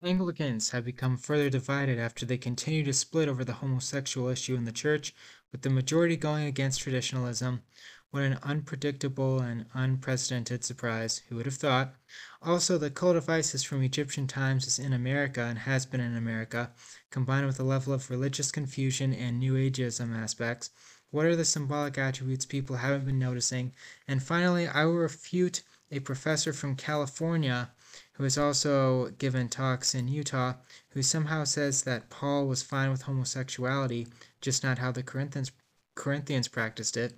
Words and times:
Anglicans 0.00 0.70
have 0.70 0.84
become 0.84 1.16
further 1.16 1.50
divided 1.50 1.98
after 1.98 2.24
they 2.24 2.38
continue 2.38 2.84
to 2.84 2.92
split 2.92 3.28
over 3.28 3.44
the 3.44 3.54
homosexual 3.54 4.28
issue 4.28 4.54
in 4.54 4.64
the 4.64 4.70
church, 4.70 5.12
with 5.50 5.62
the 5.62 5.70
majority 5.70 6.16
going 6.16 6.46
against 6.46 6.82
traditionalism. 6.82 7.64
What 8.12 8.22
an 8.22 8.38
unpredictable 8.44 9.40
and 9.40 9.66
unprecedented 9.74 10.62
surprise, 10.62 11.22
who 11.28 11.34
would 11.34 11.46
have 11.46 11.56
thought? 11.56 11.96
Also, 12.40 12.78
the 12.78 12.92
cult 12.92 13.16
of 13.16 13.28
Isis 13.28 13.64
from 13.64 13.82
Egyptian 13.82 14.28
times 14.28 14.68
is 14.68 14.78
in 14.78 14.92
America 14.92 15.42
and 15.42 15.58
has 15.58 15.84
been 15.84 16.00
in 16.00 16.16
America, 16.16 16.70
combined 17.10 17.48
with 17.48 17.58
a 17.58 17.64
level 17.64 17.92
of 17.92 18.08
religious 18.08 18.52
confusion 18.52 19.12
and 19.12 19.40
New 19.40 19.54
Ageism 19.54 20.16
aspects. 20.16 20.70
What 21.10 21.26
are 21.26 21.34
the 21.34 21.44
symbolic 21.44 21.98
attributes 21.98 22.46
people 22.46 22.76
haven't 22.76 23.04
been 23.04 23.18
noticing? 23.18 23.72
And 24.06 24.22
finally, 24.22 24.68
I 24.68 24.84
will 24.84 24.94
refute 24.94 25.64
a 25.90 25.98
professor 25.98 26.52
from 26.52 26.76
California 26.76 27.72
who 28.18 28.24
has 28.24 28.36
also 28.36 29.10
given 29.18 29.48
talks 29.48 29.94
in 29.94 30.08
Utah, 30.08 30.54
who 30.90 31.02
somehow 31.02 31.44
says 31.44 31.82
that 31.84 32.10
Paul 32.10 32.48
was 32.48 32.64
fine 32.64 32.90
with 32.90 33.02
homosexuality, 33.02 34.08
just 34.40 34.64
not 34.64 34.80
how 34.80 34.90
the 34.90 35.04
Corinthians 35.04 35.52
Corinthians 35.94 36.48
practiced 36.48 36.96
it. 36.96 37.16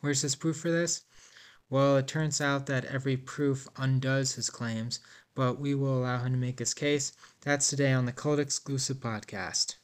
Where's 0.00 0.22
his 0.22 0.36
proof 0.36 0.58
for 0.58 0.70
this? 0.70 1.02
Well, 1.68 1.96
it 1.96 2.06
turns 2.06 2.40
out 2.40 2.66
that 2.66 2.84
every 2.84 3.16
proof 3.16 3.66
undoes 3.76 4.34
his 4.34 4.50
claims, 4.50 5.00
but 5.34 5.58
we 5.58 5.74
will 5.74 5.98
allow 5.98 6.22
him 6.22 6.32
to 6.32 6.38
make 6.38 6.60
his 6.60 6.74
case. 6.74 7.12
That's 7.40 7.68
today 7.68 7.92
on 7.92 8.04
the 8.04 8.12
Cult 8.12 8.38
Exclusive 8.38 8.98
Podcast. 8.98 9.76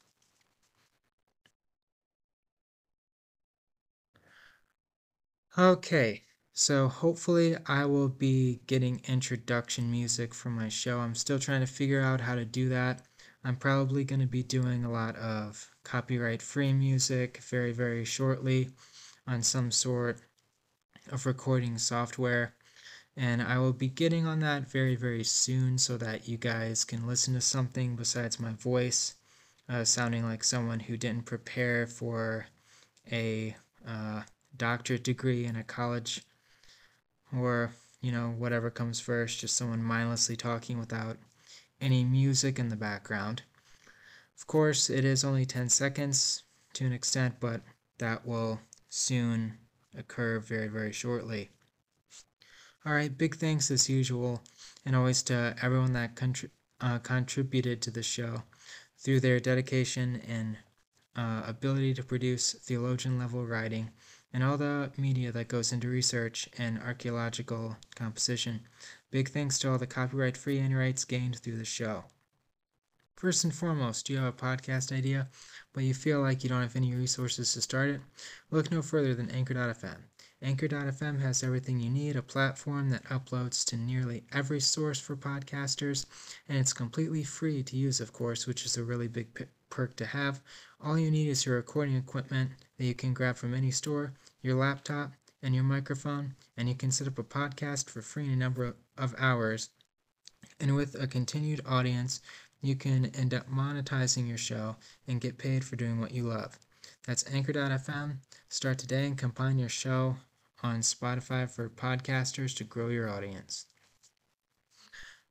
Okay, 5.58 6.22
so 6.52 6.88
hopefully 6.88 7.56
I 7.66 7.84
will 7.86 8.08
be 8.08 8.60
getting 8.66 9.00
introduction 9.06 9.90
music 9.90 10.34
for 10.34 10.50
my 10.50 10.68
show. 10.68 10.98
I'm 10.98 11.14
still 11.14 11.38
trying 11.38 11.60
to 11.60 11.66
figure 11.66 12.00
out 12.00 12.20
how 12.20 12.34
to 12.34 12.44
do 12.44 12.68
that. 12.70 13.02
I'm 13.44 13.56
probably 13.56 14.04
going 14.04 14.20
to 14.20 14.26
be 14.26 14.42
doing 14.42 14.84
a 14.84 14.90
lot 14.90 15.16
of 15.16 15.70
copyright 15.84 16.42
free 16.42 16.72
music 16.72 17.38
very, 17.38 17.72
very 17.72 18.04
shortly 18.04 18.70
on 19.26 19.42
some 19.42 19.70
sort 19.70 20.20
of 21.10 21.24
recording 21.24 21.78
software. 21.78 22.54
And 23.16 23.42
I 23.42 23.58
will 23.58 23.72
be 23.72 23.88
getting 23.88 24.26
on 24.26 24.40
that 24.40 24.70
very, 24.70 24.96
very 24.96 25.24
soon 25.24 25.78
so 25.78 25.96
that 25.96 26.28
you 26.28 26.36
guys 26.36 26.84
can 26.84 27.06
listen 27.06 27.34
to 27.34 27.40
something 27.40 27.96
besides 27.96 28.38
my 28.38 28.52
voice 28.52 29.14
uh, 29.68 29.84
sounding 29.84 30.24
like 30.24 30.42
someone 30.42 30.80
who 30.80 30.96
didn't 30.96 31.26
prepare 31.26 31.86
for 31.86 32.46
a 33.10 33.54
uh, 33.86 34.22
doctorate 34.56 35.04
degree 35.04 35.46
in 35.46 35.56
a 35.56 35.64
college 35.64 36.22
or, 37.36 37.72
you 38.00 38.12
know, 38.12 38.34
whatever 38.36 38.70
comes 38.70 39.00
first, 39.00 39.40
just 39.40 39.56
someone 39.56 39.82
mindlessly 39.82 40.36
talking 40.36 40.78
without 40.78 41.16
any 41.80 42.04
music 42.04 42.58
in 42.58 42.68
the 42.68 42.76
background. 42.76 43.42
Of 44.36 44.46
course, 44.46 44.90
it 44.90 45.04
is 45.04 45.24
only 45.24 45.44
10 45.44 45.68
seconds 45.68 46.44
to 46.74 46.86
an 46.86 46.92
extent, 46.92 47.36
but 47.40 47.60
that 47.98 48.26
will 48.26 48.60
soon 48.88 49.58
occur 49.96 50.38
very, 50.38 50.68
very 50.68 50.92
shortly. 50.92 51.50
Alright, 52.86 53.18
big 53.18 53.36
thanks 53.36 53.70
as 53.70 53.90
usual, 53.90 54.42
and 54.86 54.96
always 54.96 55.22
to 55.24 55.54
everyone 55.60 55.92
that 55.92 56.16
contri- 56.16 56.50
uh, 56.80 56.98
contributed 56.98 57.82
to 57.82 57.90
the 57.90 58.02
show 58.02 58.42
through 58.98 59.20
their 59.20 59.38
dedication 59.40 60.22
and 60.26 60.56
uh, 61.16 61.42
ability 61.46 61.92
to 61.94 62.02
produce 62.02 62.54
theologian 62.54 63.18
level 63.18 63.46
writing 63.46 63.90
and 64.32 64.44
all 64.44 64.56
the 64.56 64.90
media 64.96 65.32
that 65.32 65.48
goes 65.48 65.72
into 65.72 65.88
research 65.88 66.48
and 66.56 66.78
archaeological 66.78 67.76
composition. 67.94 68.60
Big 69.10 69.28
thanks 69.30 69.58
to 69.58 69.70
all 69.70 69.78
the 69.78 69.86
copyright 69.86 70.36
free 70.36 70.58
and 70.58 70.76
rights 70.76 71.04
gained 71.04 71.38
through 71.38 71.56
the 71.56 71.64
show. 71.64 72.04
First 73.16 73.44
and 73.44 73.54
foremost, 73.54 74.06
do 74.06 74.14
you 74.14 74.18
have 74.18 74.28
a 74.28 74.36
podcast 74.36 74.96
idea, 74.96 75.28
but 75.74 75.84
you 75.84 75.92
feel 75.92 76.22
like 76.22 76.42
you 76.42 76.48
don't 76.48 76.62
have 76.62 76.76
any 76.76 76.94
resources 76.94 77.52
to 77.52 77.60
start 77.60 77.90
it? 77.90 78.00
Look 78.50 78.70
no 78.70 78.80
further 78.80 79.14
than 79.14 79.30
Anchor.fm. 79.30 80.04
Anchor.fm 80.40 81.20
has 81.20 81.42
everything 81.42 81.80
you 81.80 81.90
need 81.90 82.16
a 82.16 82.22
platform 82.22 82.88
that 82.88 83.04
uploads 83.04 83.62
to 83.66 83.76
nearly 83.76 84.24
every 84.32 84.58
source 84.58 84.98
for 84.98 85.16
podcasters, 85.16 86.06
and 86.48 86.56
it's 86.56 86.72
completely 86.72 87.22
free 87.22 87.62
to 87.62 87.76
use, 87.76 88.00
of 88.00 88.14
course, 88.14 88.46
which 88.46 88.64
is 88.64 88.78
a 88.78 88.84
really 88.84 89.06
big 89.06 89.46
perk 89.68 89.96
to 89.96 90.06
have. 90.06 90.40
All 90.82 90.98
you 90.98 91.10
need 91.10 91.28
is 91.28 91.44
your 91.44 91.56
recording 91.56 91.96
equipment 91.96 92.52
that 92.78 92.86
you 92.86 92.94
can 92.94 93.12
grab 93.12 93.36
from 93.36 93.52
any 93.52 93.70
store, 93.70 94.14
your 94.40 94.54
laptop, 94.54 95.12
and 95.42 95.54
your 95.54 95.64
microphone, 95.64 96.34
and 96.56 96.68
you 96.68 96.74
can 96.74 96.90
set 96.90 97.06
up 97.06 97.18
a 97.18 97.22
podcast 97.22 97.90
for 97.90 98.00
free 98.00 98.24
in 98.24 98.30
a 98.30 98.36
number 98.36 98.74
of 98.96 99.14
hours. 99.18 99.68
And 100.58 100.74
with 100.74 100.94
a 100.94 101.06
continued 101.06 101.60
audience, 101.66 102.22
you 102.62 102.76
can 102.76 103.06
end 103.14 103.34
up 103.34 103.46
monetizing 103.50 104.26
your 104.26 104.38
show 104.38 104.76
and 105.06 105.20
get 105.20 105.36
paid 105.36 105.64
for 105.64 105.76
doing 105.76 106.00
what 106.00 106.12
you 106.12 106.24
love. 106.24 106.58
That's 107.06 107.30
Anchor.fm. 107.30 108.16
Start 108.48 108.78
today 108.78 109.06
and 109.06 109.18
combine 109.18 109.58
your 109.58 109.68
show 109.68 110.16
on 110.62 110.80
Spotify 110.80 111.48
for 111.48 111.68
podcasters 111.68 112.56
to 112.56 112.64
grow 112.64 112.88
your 112.88 113.10
audience. 113.10 113.66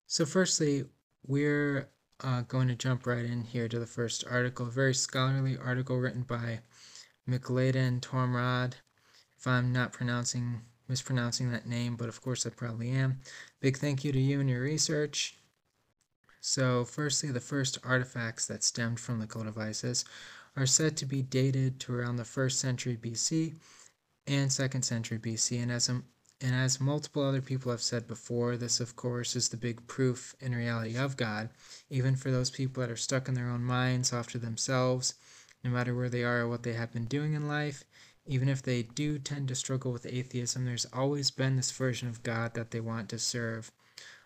So, 0.06 0.26
firstly, 0.26 0.86
we're 1.26 1.90
uh, 2.22 2.42
going 2.42 2.68
to 2.68 2.76
jump 2.76 3.06
right 3.06 3.26
in 3.26 3.44
here 3.44 3.68
to 3.68 3.80
the 3.80 3.86
first 3.86 4.24
article, 4.30 4.66
very 4.66 4.94
scholarly 4.94 5.58
article 5.58 5.98
written 5.98 6.24
by 6.24 6.60
McLaden 7.28 8.02
Tormrad. 8.02 8.74
If 9.38 9.48
I'm 9.48 9.72
not 9.72 9.94
pronouncing 9.94 10.62
mispronouncing 10.90 11.52
that 11.52 11.68
name, 11.68 11.96
but 11.96 12.10
of 12.10 12.22
course 12.22 12.46
I 12.46 12.50
probably 12.50 12.90
am. 12.90 13.20
Big 13.62 13.78
thank 13.78 14.04
you 14.04 14.12
to 14.12 14.20
you 14.20 14.40
and 14.42 14.50
your 14.50 14.62
research. 14.62 15.38
So, 16.42 16.84
firstly, 16.84 17.32
the 17.32 17.40
first 17.40 17.78
artifacts 17.84 18.48
that 18.48 18.64
stemmed 18.64 19.00
from 19.00 19.20
the 19.20 19.54
Isis 19.58 20.04
are 20.56 20.66
said 20.66 20.98
to 20.98 21.06
be 21.06 21.22
dated 21.22 21.80
to 21.82 21.94
around 21.94 22.16
the 22.16 22.24
1st 22.24 22.54
century 22.54 22.98
BC 22.98 23.56
and 24.26 24.50
2nd 24.50 24.84
century 24.84 25.20
BC, 25.20 25.62
and 25.62 25.72
as, 25.72 25.90
and 26.42 26.56
as 26.56 26.80
multiple 26.80 27.24
other 27.24 27.42
people 27.42 27.72
have 27.72 27.82
said 27.82 28.08
before, 28.08 28.56
this, 28.56 28.80
of 28.80 28.96
course, 28.96 29.36
is 29.36 29.50
the 29.50 29.58
big 29.58 29.86
proof 29.88 30.36
in 30.40 30.56
reality 30.56 30.96
of 30.98 31.18
God, 31.18 31.50
even 31.90 32.16
for 32.16 32.32
those 32.32 32.50
people 32.50 32.82
that 32.82 32.92
are 32.92 32.96
stuck 32.96 33.28
in 33.28 33.34
their 33.34 33.50
own 33.50 33.64
minds 33.64 34.14
off 34.14 34.28
to 34.28 34.38
themselves 34.38 35.16
no 35.64 35.70
matter 35.70 35.94
where 35.94 36.10
they 36.10 36.24
are 36.24 36.42
or 36.42 36.48
what 36.48 36.64
they 36.64 36.74
have 36.74 36.94
been 36.94 37.06
doing 37.06 37.34
in 37.34 37.48
life. 37.48 37.84
Even 38.26 38.48
if 38.48 38.62
they 38.62 38.84
do 38.84 39.18
tend 39.18 39.48
to 39.48 39.56
struggle 39.56 39.92
with 39.92 40.06
atheism, 40.06 40.66
there's 40.66 40.86
always 40.94 41.32
been 41.32 41.56
this 41.56 41.72
version 41.72 42.08
of 42.08 42.24
God 42.24 42.54
that 42.54 42.72
they 42.72 42.80
want 42.80 43.10
to 43.10 43.20
serve. 43.20 43.72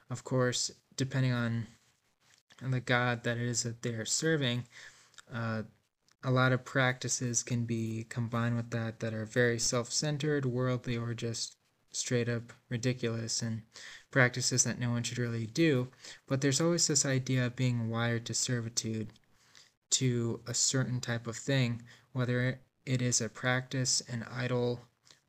Of 0.10 0.24
course, 0.24 0.70
depending 0.98 1.32
on 1.32 1.68
the 2.62 2.82
God 2.82 3.24
that 3.24 3.38
it 3.38 3.48
is 3.48 3.64
that 3.64 3.82
they're 3.82 4.06
serving, 4.06 4.66
uh, 5.34 5.64
a 6.24 6.32
lot 6.32 6.52
of 6.52 6.64
practices 6.64 7.44
can 7.44 7.66
be 7.66 8.06
combined 8.10 8.56
with 8.56 8.70
that 8.72 9.00
that 9.00 9.14
are 9.14 9.26
very 9.26 9.58
self 9.58 9.92
centered, 9.92 10.46
worldly, 10.46 10.98
or 10.98 11.14
just 11.14 11.56
straight 11.96 12.30
up 12.30 12.54
ridiculous 12.70 13.42
and 13.42 13.62
practices 14.12 14.64
that 14.64 14.80
no 14.80 14.92
one 14.92 15.04
should 15.04 15.18
really 15.18 15.46
do. 15.46 15.88
But 16.28 16.42
there's 16.42 16.62
always 16.62 16.88
this 16.88 17.06
idea 17.06 17.46
of 17.46 17.56
being 17.56 17.90
wired 17.90 18.26
to 18.26 18.34
servitude 18.34 19.10
to 19.92 20.42
a 20.48 20.54
certain 20.54 21.00
type 21.00 21.28
of 21.28 21.36
thing, 21.36 21.84
whether 22.12 22.60
it 22.86 23.02
is 23.02 23.22
a 23.22 23.30
practice, 23.30 24.02
an 24.10 24.26
idol, 24.32 24.82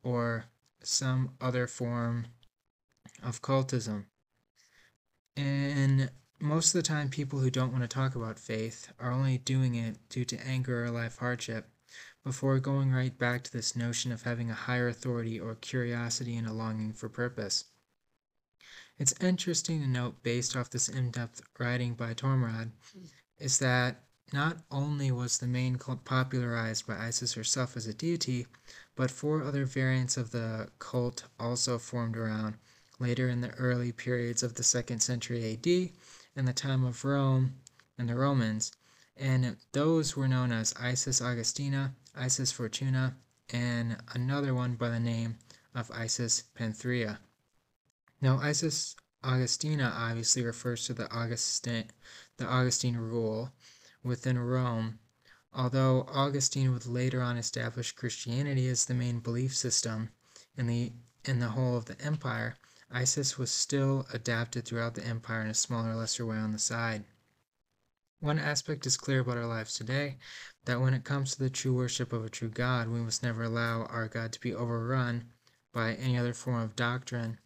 or 0.03 0.47
some 0.83 1.31
other 1.41 1.67
form 1.67 2.27
of 3.23 3.43
cultism. 3.43 4.05
And 5.37 6.11
most 6.41 6.75
of 6.75 6.79
the 6.79 6.89
time, 6.89 7.09
people 7.09 7.39
who 7.39 7.51
don't 7.51 7.73
want 7.73 7.83
to 7.83 7.89
talk 7.89 8.15
about 8.15 8.39
faith 8.39 8.93
are 8.99 9.11
only 9.11 9.39
doing 9.39 9.75
it 9.75 9.97
due 10.09 10.25
to 10.27 10.47
anger 10.47 10.85
or 10.85 10.91
life 10.91 11.19
hardship 11.19 11.69
before 12.25 12.59
going 12.59 12.91
right 12.91 13.17
back 13.19 13.45
to 13.45 13.53
this 13.53 13.77
notion 13.77 14.11
of 14.11 14.23
having 14.23 14.51
a 14.51 14.55
higher 14.55 14.89
authority 14.89 15.39
or 15.39 15.55
curiosity 15.55 16.37
and 16.37 16.47
a 16.47 16.53
longing 16.53 16.93
for 16.93 17.09
purpose. 17.09 17.65
It's 18.99 19.15
interesting 19.21 19.81
to 19.83 19.87
note, 19.87 20.23
based 20.23 20.57
off 20.57 20.71
this 20.71 20.89
in 20.89 21.11
depth 21.11 21.43
writing 21.59 21.95
by 21.95 22.15
Tormrad, 22.15 22.71
is 23.39 23.59
that 23.59 24.05
not 24.33 24.59
only 24.71 25.13
was 25.13 25.39
the 25.39 25.47
main 25.47 25.77
cult 25.77 26.05
popularized 26.05 26.87
by 26.87 26.97
Isis 26.97 27.35
herself 27.35 27.77
as 27.77 27.87
a 27.87 27.93
deity, 27.93 28.47
but 28.97 29.11
four 29.11 29.43
other 29.43 29.67
variants 29.67 30.17
of 30.17 30.31
the 30.31 30.71
cult 30.79 31.25
also 31.39 31.79
formed 31.79 32.17
around 32.17 32.57
later 32.99 33.29
in 33.29 33.41
the 33.41 33.51
early 33.55 33.93
periods 33.93 34.43
of 34.43 34.55
the 34.55 34.63
2nd 34.63 35.03
century 35.03 35.53
AD 35.53 35.67
in 36.37 36.47
the 36.47 36.53
time 36.53 36.85
of 36.85 37.05
Rome 37.05 37.55
and 37.99 38.09
the 38.09 38.15
Romans, 38.15 38.73
and 39.17 39.57
those 39.73 40.17
were 40.17 40.29
known 40.29 40.53
as 40.53 40.75
Isis 40.81 41.21
Augustina, 41.21 41.95
Isis 42.17 42.53
Fortuna, 42.53 43.17
and 43.51 43.97
another 44.13 44.55
one 44.55 44.77
by 44.77 44.89
the 44.89 45.01
name 45.01 45.39
of 45.75 45.91
Isis 45.91 46.43
Panthea. 46.55 47.19
Now, 48.21 48.39
Isis 48.39 48.95
Augustina 49.23 49.93
obviously 49.97 50.45
refers 50.45 50.87
to 50.87 50.95
the 50.95 51.11
Augustine, 51.11 51.91
the 52.37 52.47
Augustine 52.47 52.97
rule, 52.97 53.53
within 54.03 54.39
Rome, 54.39 54.99
although 55.53 56.07
Augustine 56.09 56.73
would 56.73 56.87
later 56.87 57.21
on 57.21 57.37
establish 57.37 57.93
Christianity 57.93 58.69
as 58.69 58.85
the 58.85 58.95
main 58.95 59.21
belief 59.21 59.57
system 59.57 60.11
in 60.57 60.67
the 60.67 60.93
in 61.25 61.41
the 61.41 61.49
whole 61.49 61.77
of 61.77 61.87
the 61.87 62.01
empire, 62.01 62.57
Isis 62.91 63.39
was 63.39 63.51
still 63.51 64.07
adapted 64.13 64.67
throughout 64.67 64.95
the 64.95 65.05
empire 65.05 65.41
in 65.41 65.49
a 65.49 65.55
smaller, 65.55 65.95
lesser 65.95 66.25
way 66.27 66.37
on 66.37 66.53
the 66.53 66.59
side. 66.59 67.05
One 68.21 68.39
aspect 68.39 68.87
is 68.87 68.97
clear 68.97 69.21
about 69.21 69.37
our 69.37 69.47
lives 69.47 69.75
today 69.75 70.17
that 70.65 70.81
when 70.81 70.95
it 70.95 71.05
comes 71.05 71.33
to 71.33 71.39
the 71.39 71.51
true 71.51 71.75
worship 71.75 72.11
of 72.11 72.25
a 72.25 72.31
true 72.31 72.49
God, 72.49 72.89
we 72.89 73.01
must 73.01 73.23
never 73.23 73.43
allow 73.43 73.83
our 73.85 74.09
God 74.09 74.33
to 74.33 74.41
be 74.41 74.55
overrun 74.55 75.25
by 75.75 75.93
any 75.97 76.17
other 76.17 76.33
form 76.33 76.63
of 76.63 76.75
doctrine 76.75 77.39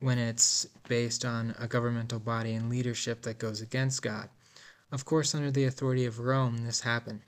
when 0.00 0.18
it's 0.18 0.66
based 0.86 1.24
on 1.24 1.54
a 1.58 1.66
governmental 1.66 2.18
body 2.18 2.52
and 2.52 2.68
leadership 2.68 3.22
that 3.22 3.38
goes 3.38 3.62
against 3.62 4.02
God. 4.02 4.28
Of 4.92 5.06
course, 5.06 5.34
under 5.34 5.50
the 5.50 5.64
authority 5.64 6.04
of 6.04 6.20
Rome, 6.20 6.58
this 6.58 6.80
happened. 6.80 7.22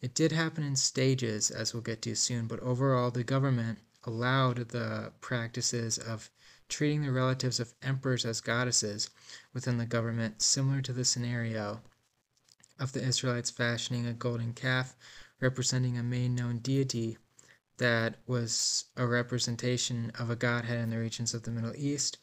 It 0.00 0.14
did 0.14 0.30
happen 0.30 0.62
in 0.62 0.76
stages, 0.76 1.50
as 1.50 1.74
we'll 1.74 1.82
get 1.82 2.00
to 2.02 2.14
soon, 2.14 2.46
but 2.46 2.60
overall, 2.60 3.10
the 3.10 3.24
government 3.24 3.80
allowed 4.04 4.68
the 4.68 5.12
practices 5.20 5.98
of 5.98 6.30
treating 6.68 7.02
the 7.02 7.10
relatives 7.10 7.58
of 7.58 7.74
emperors 7.82 8.24
as 8.24 8.40
goddesses 8.40 9.10
within 9.52 9.78
the 9.78 9.86
government, 9.86 10.42
similar 10.42 10.80
to 10.82 10.92
the 10.92 11.04
scenario 11.04 11.82
of 12.78 12.92
the 12.92 13.02
Israelites 13.02 13.50
fashioning 13.50 14.06
a 14.06 14.12
golden 14.12 14.52
calf 14.52 14.96
representing 15.40 15.96
a 15.96 16.02
main 16.02 16.34
known 16.34 16.58
deity 16.58 17.18
that 17.76 18.16
was 18.26 18.84
a 18.96 19.06
representation 19.06 20.10
of 20.18 20.30
a 20.30 20.36
godhead 20.36 20.78
in 20.78 20.90
the 20.90 20.98
regions 20.98 21.34
of 21.34 21.42
the 21.42 21.50
Middle 21.50 21.74
East, 21.76 22.18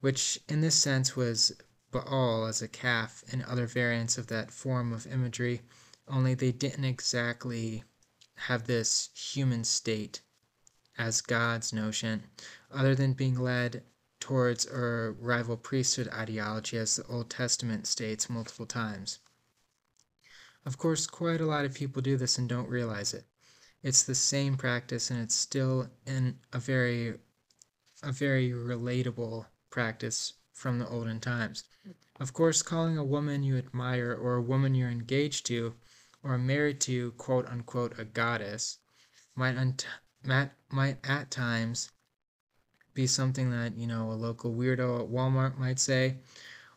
which 0.00 0.40
in 0.48 0.60
this 0.60 0.74
sense 0.74 1.14
was 1.16 1.52
Baal 1.90 2.46
as 2.46 2.62
a 2.62 2.68
calf 2.68 3.24
and 3.32 3.42
other 3.44 3.66
variants 3.66 4.16
of 4.16 4.28
that 4.28 4.50
form 4.50 4.92
of 4.92 5.06
imagery, 5.06 5.62
only 6.06 6.34
they 6.34 6.52
didn't 6.52 6.84
exactly 6.84 7.84
have 8.34 8.66
this 8.66 9.10
human 9.14 9.64
state 9.64 10.20
as 10.98 11.20
God's 11.20 11.72
notion, 11.72 12.24
other 12.70 12.94
than 12.94 13.12
being 13.12 13.38
led 13.38 13.82
towards 14.18 14.66
a 14.66 15.14
rival 15.18 15.56
priesthood 15.56 16.08
ideology, 16.08 16.76
as 16.76 16.96
the 16.96 17.06
Old 17.06 17.30
Testament 17.30 17.86
states 17.86 18.28
multiple 18.28 18.66
times. 18.66 19.18
Of 20.66 20.76
course, 20.78 21.06
quite 21.06 21.40
a 21.40 21.46
lot 21.46 21.64
of 21.64 21.74
people 21.74 22.02
do 22.02 22.16
this 22.16 22.38
and 22.38 22.48
don't 22.48 22.68
realize 22.68 23.14
it. 23.14 23.24
It's 23.82 24.02
the 24.02 24.14
same 24.14 24.56
practice 24.56 25.10
and 25.10 25.20
it's 25.20 25.34
still 25.34 25.90
in 26.06 26.38
a 26.52 26.58
very 26.58 27.18
a 28.02 28.12
very 28.12 28.50
relatable 28.50 29.46
practice 29.70 30.34
from 30.52 30.78
the 30.78 30.88
olden 30.88 31.20
times. 31.20 31.64
Of 32.18 32.32
course, 32.32 32.62
calling 32.62 32.98
a 32.98 33.04
woman 33.04 33.42
you 33.42 33.56
admire 33.56 34.14
or 34.14 34.34
a 34.34 34.42
woman 34.42 34.74
you're 34.74 34.90
engaged 34.90 35.46
to 35.46 35.74
or 36.22 36.36
married 36.36 36.80
to 36.82 37.12
quote 37.12 37.46
unquote 37.46 37.98
a 37.98 38.04
goddess 38.04 38.78
might 39.34 39.56
unt- 39.56 39.86
might 40.22 40.98
at 41.04 41.30
times 41.30 41.90
be 42.92 43.06
something 43.06 43.50
that, 43.50 43.76
you 43.76 43.86
know, 43.86 44.10
a 44.10 44.14
local 44.14 44.52
weirdo 44.52 45.00
at 45.00 45.08
Walmart 45.08 45.56
might 45.56 45.78
say, 45.78 46.16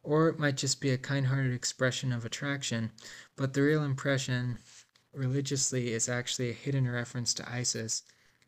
or 0.04 0.28
it 0.28 0.38
might 0.38 0.58
just 0.58 0.82
be 0.82 0.92
a 0.92 0.98
kind 0.98 1.28
hearted 1.28 1.54
expression 1.54 2.12
of 2.12 2.26
attraction, 2.26 2.92
but 3.36 3.54
the 3.54 3.62
real 3.62 3.84
impression 3.84 4.60
religiously 5.14 5.94
is 5.94 6.10
actually 6.10 6.50
a 6.50 6.54
hidden 6.54 6.90
reference 6.90 7.34
to 7.34 7.50
Isis 7.50 8.04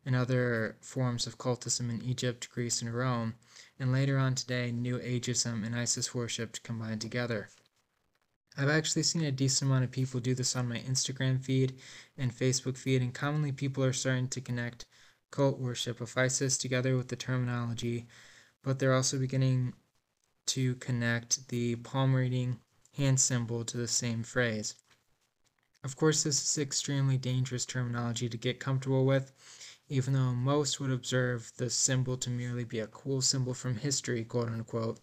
and 0.05 0.15
other 0.15 0.75
forms 0.81 1.25
of 1.25 1.37
cultism 1.37 1.89
in 1.89 2.01
Egypt, 2.03 2.49
Greece, 2.51 2.81
and 2.81 2.93
Rome, 2.93 3.35
and 3.79 3.91
later 3.91 4.17
on 4.17 4.35
today, 4.35 4.71
New 4.71 4.99
Ageism 4.99 5.65
and 5.65 5.75
Isis 5.75 6.13
worship 6.13 6.61
combined 6.61 7.01
together. 7.01 7.49
I've 8.57 8.69
actually 8.69 9.03
seen 9.03 9.23
a 9.23 9.31
decent 9.31 9.69
amount 9.69 9.83
of 9.83 9.91
people 9.91 10.19
do 10.19 10.33
this 10.35 10.55
on 10.55 10.69
my 10.69 10.79
Instagram 10.79 11.43
feed 11.43 11.75
and 12.17 12.31
Facebook 12.31 12.77
feed, 12.77 13.01
and 13.01 13.13
commonly 13.13 13.51
people 13.51 13.83
are 13.83 13.93
starting 13.93 14.27
to 14.29 14.41
connect 14.41 14.85
cult 15.31 15.59
worship 15.59 15.99
of 15.99 16.17
Isis 16.17 16.57
together 16.57 16.95
with 16.95 17.07
the 17.07 17.15
terminology, 17.15 18.07
but 18.63 18.79
they're 18.79 18.93
also 18.93 19.17
beginning 19.17 19.73
to 20.47 20.75
connect 20.75 21.47
the 21.49 21.75
palm 21.77 22.13
reading 22.13 22.59
hand 22.97 23.19
symbol 23.19 23.65
to 23.65 23.77
the 23.77 23.87
same 23.87 24.23
phrase. 24.23 24.75
Of 25.83 25.95
course, 25.95 26.23
this 26.23 26.41
is 26.41 26.57
extremely 26.57 27.17
dangerous 27.17 27.65
terminology 27.65 28.27
to 28.29 28.37
get 28.37 28.59
comfortable 28.59 29.05
with, 29.05 29.31
even 29.87 30.13
though 30.13 30.33
most 30.33 30.79
would 30.79 30.91
observe 30.91 31.51
the 31.57 31.69
symbol 31.69 32.17
to 32.17 32.29
merely 32.29 32.63
be 32.63 32.79
a 32.79 32.87
cool 32.87 33.21
symbol 33.21 33.53
from 33.53 33.77
history, 33.77 34.23
quote 34.23 34.49
unquote. 34.49 34.99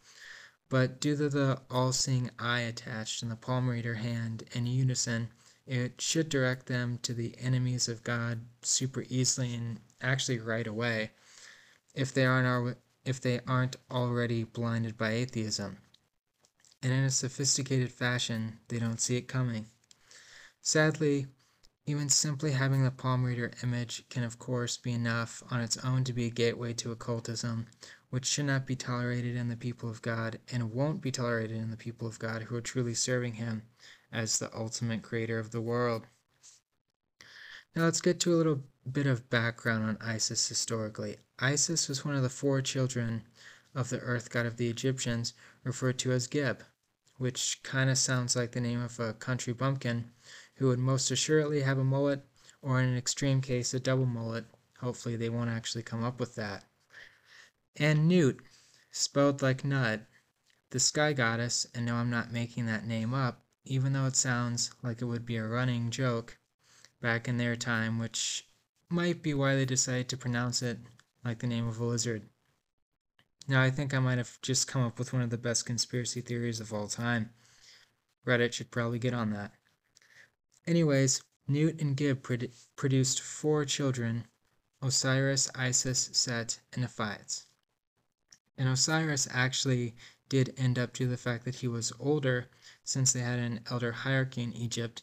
But 0.69 1.01
due 1.01 1.17
to 1.17 1.29
the 1.29 1.61
all 1.71 1.93
seeing 1.93 2.31
eye 2.39 2.61
attached 2.61 3.23
in 3.23 3.29
the 3.29 3.37
palm 3.37 3.69
reader 3.69 3.95
hand 3.95 4.45
in 4.53 4.67
unison, 4.67 5.29
it 5.67 6.01
should 6.01 6.29
direct 6.29 6.67
them 6.67 6.99
to 7.03 7.15
the 7.15 7.37
enemies 7.39 7.89
of 7.89 8.03
God 8.03 8.41
super 8.63 9.05
easily 9.09 9.55
and 9.55 9.81
actually 10.01 10.39
right 10.39 10.67
away 10.67 11.11
if 11.95 12.13
they 12.13 12.25
aren't 12.25 12.77
if 13.05 13.21
they 13.21 13.41
aren't 13.47 13.77
already 13.91 14.45
blinded 14.45 14.97
by 14.97 15.11
atheism. 15.11 15.79
And 16.83 16.93
in 16.93 17.05
a 17.05 17.11
sophisticated 17.11 17.93
fashion, 17.93 18.59
they 18.69 18.79
don't 18.79 19.01
see 19.01 19.17
it 19.17 19.29
coming. 19.29 19.67
Sadly, 20.61 21.27
even 21.87 22.09
simply 22.09 22.53
having 22.53 22.85
the 22.85 22.91
palm 22.91 23.25
reader 23.25 23.51
image 23.63 24.09
can, 24.09 24.23
of 24.23 24.39
course, 24.39 24.77
be 24.77 24.93
enough 24.93 25.43
on 25.51 25.61
its 25.61 25.77
own 25.79 26.05
to 26.05 26.13
be 26.13 26.27
a 26.27 26.31
gateway 26.31 26.73
to 26.75 26.93
occultism, 26.93 27.67
which 28.11 28.27
should 28.27 28.45
not 28.45 28.67
be 28.67 28.77
tolerated 28.77 29.37
in 29.37 29.49
the 29.49 29.57
people 29.57 29.91
of 29.91 30.03
God 30.03 30.39
and 30.53 30.73
won't 30.73 31.01
be 31.01 31.11
tolerated 31.11 31.57
in 31.57 31.71
the 31.71 31.77
people 31.77 32.07
of 32.07 32.21
God 32.21 32.43
who 32.43 32.57
are 32.57 32.61
truly 32.61 32.95
serving 32.95 33.35
Him 33.35 33.63
as 34.13 34.39
the 34.39 34.57
ultimate 34.57 35.03
creator 35.03 35.39
of 35.39 35.51
the 35.51 35.61
world. 35.61 36.07
Now, 37.75 37.85
let's 37.85 38.01
get 38.01 38.21
to 38.21 38.35
a 38.35 38.37
little 38.37 38.63
bit 38.91 39.07
of 39.07 39.31
background 39.31 39.85
on 39.85 39.99
Isis 40.01 40.49
historically. 40.49 41.19
Isis 41.39 41.89
was 41.89 42.05
one 42.05 42.15
of 42.15 42.23
the 42.23 42.29
four 42.29 42.61
children 42.63 43.23
of 43.75 43.89
the 43.89 44.01
earth 44.01 44.31
god 44.31 44.47
of 44.47 44.57
the 44.57 44.69
Egyptians, 44.69 45.35
referred 45.65 45.99
to 46.01 46.13
as 46.13 46.27
Geb, 46.27 46.63
which 47.17 47.63
kind 47.63 47.89
of 47.89 47.97
sounds 47.99 48.35
like 48.35 48.53
the 48.53 48.61
name 48.61 48.81
of 48.81 48.99
a 48.99 49.15
country 49.15 49.53
bumpkin 49.53 50.11
who 50.57 50.69
would 50.69 50.79
most 50.79 51.11
assuredly 51.11 51.63
have 51.63 51.79
a 51.79 51.85
mullet, 51.85 52.27
or 52.61 52.81
in 52.81 52.89
an 52.89 52.97
extreme 52.97 53.41
case, 53.41 53.73
a 53.73 53.81
double 53.81 54.07
mullet. 54.07 54.45
Hopefully, 54.79 55.17
they 55.17 55.29
won't 55.29 55.51
actually 55.51 55.83
come 55.83 56.03
up 56.05 56.19
with 56.19 56.35
that. 56.35 56.65
And 57.77 58.09
Nut, 58.09 58.37
spelled 58.91 59.43
like 59.43 59.65
nut, 59.65 60.03
the 60.71 60.81
sky 60.81 61.13
goddess, 61.13 61.67
and 61.75 61.87
no, 61.87 61.95
I'm 61.95 62.11
not 62.11 62.33
making 62.33 62.67
that 62.67 62.87
name 62.87 63.15
up, 63.15 63.45
even 63.65 63.93
though 63.93 64.07
it 64.07 64.17
sounds 64.17 64.71
like 64.83 65.01
it 65.01 65.07
would 65.07 65.25
be 65.25 65.37
a 65.37 65.47
running 65.47 65.91
joke 65.91 66.39
back 67.01 67.29
in 67.29 67.39
their 67.39 67.57
time, 67.57 67.99
which 67.99 68.47
might 68.93 69.23
be 69.23 69.35
why 69.35 69.55
they 69.55 69.65
decided 69.65 70.09
to 70.11 70.17
pronounce 70.17 70.63
it 70.63 70.79
like 71.25 71.39
the 71.39 71.47
name 71.47 71.67
of 71.67 71.81
a 71.81 71.85
lizard. 71.85 72.29
Now, 73.49 73.63
I 73.63 73.71
think 73.71 73.93
I 73.93 73.99
might 73.99 74.19
have 74.19 74.41
just 74.43 74.69
come 74.69 74.83
up 74.83 74.99
with 74.99 75.13
one 75.13 75.23
of 75.23 75.31
the 75.31 75.39
best 75.39 75.67
conspiracy 75.67 76.21
theories 76.21 76.61
of 76.61 76.73
all 76.73 76.87
time. 76.87 77.31
Reddit 78.27 78.53
should 78.53 78.71
probably 78.71 78.99
get 78.99 79.15
on 79.15 79.31
that. 79.31 79.53
Anyways, 80.67 81.23
Newt 81.49 81.81
and 81.81 81.97
produ- 81.97 82.53
produced 82.77 83.21
four 83.21 83.65
children 83.65 84.27
Osiris, 84.81 85.51
Isis, 85.55 86.11
Set, 86.13 86.61
and 86.73 86.83
Nephthys. 86.83 87.47
And 88.57 88.69
Osiris 88.69 89.27
actually 89.31 89.97
did 90.29 90.55
end 90.57 90.79
up 90.79 90.93
due 90.93 91.07
to 91.07 91.11
the 91.11 91.17
fact 91.17 91.45
that 91.45 91.57
he 91.57 91.69
was 91.69 91.93
older, 91.99 92.49
since 92.85 93.13
they 93.13 93.21
had 93.21 93.39
an 93.39 93.61
elder 93.71 93.93
hierarchy 93.93 94.43
in 94.43 94.53
Egypt, 94.53 95.03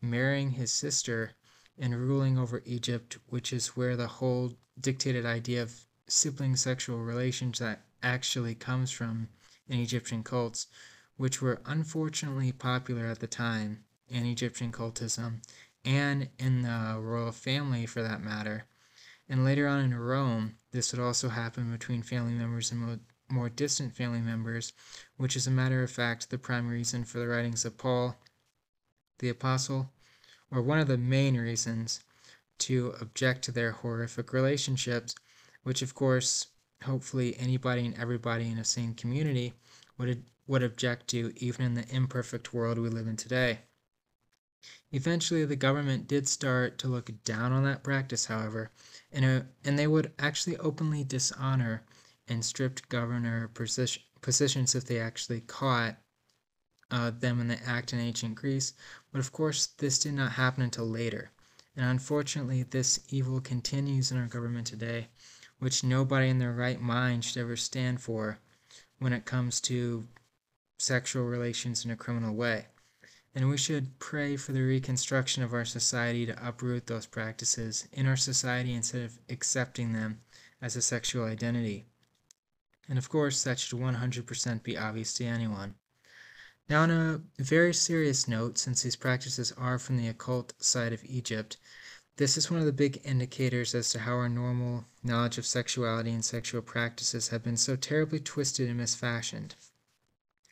marrying 0.00 0.52
his 0.52 0.70
sister 0.70 1.32
and 1.80 1.96
ruling 1.96 2.38
over 2.38 2.62
Egypt, 2.66 3.18
which 3.28 3.52
is 3.52 3.68
where 3.68 3.96
the 3.96 4.06
whole 4.06 4.52
dictated 4.78 5.24
idea 5.24 5.62
of 5.62 5.86
sibling 6.06 6.54
sexual 6.54 6.98
relations 6.98 7.58
that 7.58 7.80
actually 8.02 8.54
comes 8.54 8.90
from 8.90 9.28
in 9.66 9.80
Egyptian 9.80 10.22
cults, 10.22 10.66
which 11.16 11.40
were 11.40 11.62
unfortunately 11.64 12.52
popular 12.52 13.06
at 13.06 13.20
the 13.20 13.26
time 13.26 13.84
in 14.08 14.26
Egyptian 14.26 14.70
cultism 14.70 15.40
and 15.84 16.28
in 16.38 16.62
the 16.62 16.98
royal 17.00 17.32
family 17.32 17.86
for 17.86 18.02
that 18.02 18.22
matter. 18.22 18.66
And 19.28 19.44
later 19.44 19.66
on 19.66 19.80
in 19.80 19.94
Rome, 19.94 20.56
this 20.72 20.92
would 20.92 21.00
also 21.00 21.28
happen 21.28 21.70
between 21.70 22.02
family 22.02 22.32
members 22.32 22.72
and 22.72 23.00
more, 23.28 23.48
distant 23.48 23.94
family 23.94 24.20
members, 24.20 24.72
which 25.16 25.36
is 25.36 25.46
a 25.46 25.52
matter 25.52 25.82
of 25.82 25.90
fact 25.90 26.28
the 26.28 26.38
prime 26.38 26.68
reason 26.68 27.04
for 27.04 27.18
the 27.18 27.28
writings 27.28 27.64
of 27.64 27.78
Paul 27.78 28.16
the 29.20 29.28
Apostle 29.28 29.90
or 30.50 30.62
one 30.62 30.78
of 30.78 30.88
the 30.88 30.98
main 30.98 31.36
reasons 31.36 32.00
to 32.58 32.94
object 33.00 33.42
to 33.42 33.52
their 33.52 33.72
horrific 33.72 34.32
relationships, 34.32 35.14
which 35.62 35.82
of 35.82 35.94
course, 35.94 36.48
hopefully 36.84 37.36
anybody 37.38 37.84
and 37.86 37.96
everybody 37.96 38.48
in 38.48 38.58
a 38.58 38.64
sane 38.64 38.94
community 38.94 39.54
would 39.98 40.24
would 40.46 40.62
object 40.62 41.06
to 41.08 41.32
even 41.36 41.64
in 41.64 41.74
the 41.74 41.94
imperfect 41.94 42.52
world 42.52 42.76
we 42.78 42.88
live 42.88 43.06
in 43.06 43.16
today. 43.16 43.60
Eventually, 44.92 45.44
the 45.44 45.54
government 45.54 46.08
did 46.08 46.26
start 46.26 46.76
to 46.78 46.88
look 46.88 47.10
down 47.22 47.52
on 47.52 47.62
that 47.64 47.84
practice, 47.84 48.26
however, 48.26 48.72
and, 49.12 49.24
uh, 49.24 49.42
and 49.64 49.78
they 49.78 49.86
would 49.86 50.12
actually 50.18 50.56
openly 50.56 51.04
dishonor 51.04 51.84
and 52.26 52.44
stripped 52.44 52.88
governor 52.88 53.48
position, 53.48 54.02
positions 54.20 54.74
if 54.74 54.84
they 54.84 54.98
actually 54.98 55.40
caught 55.42 55.96
uh, 56.90 57.10
them 57.10 57.40
in 57.40 57.48
the 57.48 57.62
act 57.64 57.92
in 57.92 58.00
ancient 58.00 58.34
Greece, 58.34 58.72
but 59.12 59.18
of 59.18 59.32
course 59.32 59.66
this 59.66 59.98
did 59.98 60.14
not 60.14 60.32
happen 60.32 60.62
until 60.62 60.88
later. 60.88 61.30
And 61.76 61.84
unfortunately, 61.86 62.62
this 62.64 63.00
evil 63.08 63.40
continues 63.40 64.10
in 64.10 64.18
our 64.18 64.26
government 64.26 64.66
today, 64.66 65.08
which 65.58 65.84
nobody 65.84 66.28
in 66.28 66.38
their 66.38 66.52
right 66.52 66.80
mind 66.80 67.24
should 67.24 67.40
ever 67.40 67.56
stand 67.56 68.00
for 68.00 68.38
when 68.98 69.12
it 69.12 69.24
comes 69.24 69.60
to 69.62 70.06
sexual 70.78 71.24
relations 71.24 71.84
in 71.84 71.90
a 71.90 71.96
criminal 71.96 72.34
way. 72.34 72.66
and 73.34 73.48
we 73.48 73.56
should 73.56 73.98
pray 74.00 74.36
for 74.36 74.52
the 74.52 74.62
reconstruction 74.62 75.42
of 75.42 75.54
our 75.54 75.64
society 75.64 76.26
to 76.26 76.48
uproot 76.48 76.86
those 76.86 77.06
practices 77.06 77.86
in 77.92 78.06
our 78.06 78.16
society 78.16 78.74
instead 78.74 79.02
of 79.02 79.18
accepting 79.28 79.92
them 79.92 80.20
as 80.60 80.76
a 80.76 80.82
sexual 80.82 81.24
identity. 81.24 81.86
And 82.88 82.98
of 82.98 83.08
course, 83.08 83.44
that 83.44 83.60
should 83.60 83.78
100% 83.78 84.62
be 84.64 84.76
obvious 84.76 85.14
to 85.14 85.24
anyone. 85.24 85.76
Now, 86.70 86.82
on 86.82 86.90
a 86.92 87.20
very 87.42 87.74
serious 87.74 88.28
note, 88.28 88.56
since 88.56 88.82
these 88.82 88.94
practices 88.94 89.50
are 89.58 89.76
from 89.76 89.96
the 89.96 90.06
occult 90.06 90.52
side 90.62 90.92
of 90.92 91.04
Egypt, 91.04 91.56
this 92.16 92.36
is 92.36 92.48
one 92.48 92.60
of 92.60 92.66
the 92.66 92.72
big 92.72 93.00
indicators 93.02 93.74
as 93.74 93.90
to 93.90 93.98
how 93.98 94.12
our 94.12 94.28
normal 94.28 94.84
knowledge 95.02 95.36
of 95.36 95.46
sexuality 95.46 96.12
and 96.12 96.24
sexual 96.24 96.62
practices 96.62 97.26
have 97.30 97.42
been 97.42 97.56
so 97.56 97.74
terribly 97.74 98.20
twisted 98.20 98.70
and 98.70 98.78
misfashioned. 98.78 99.56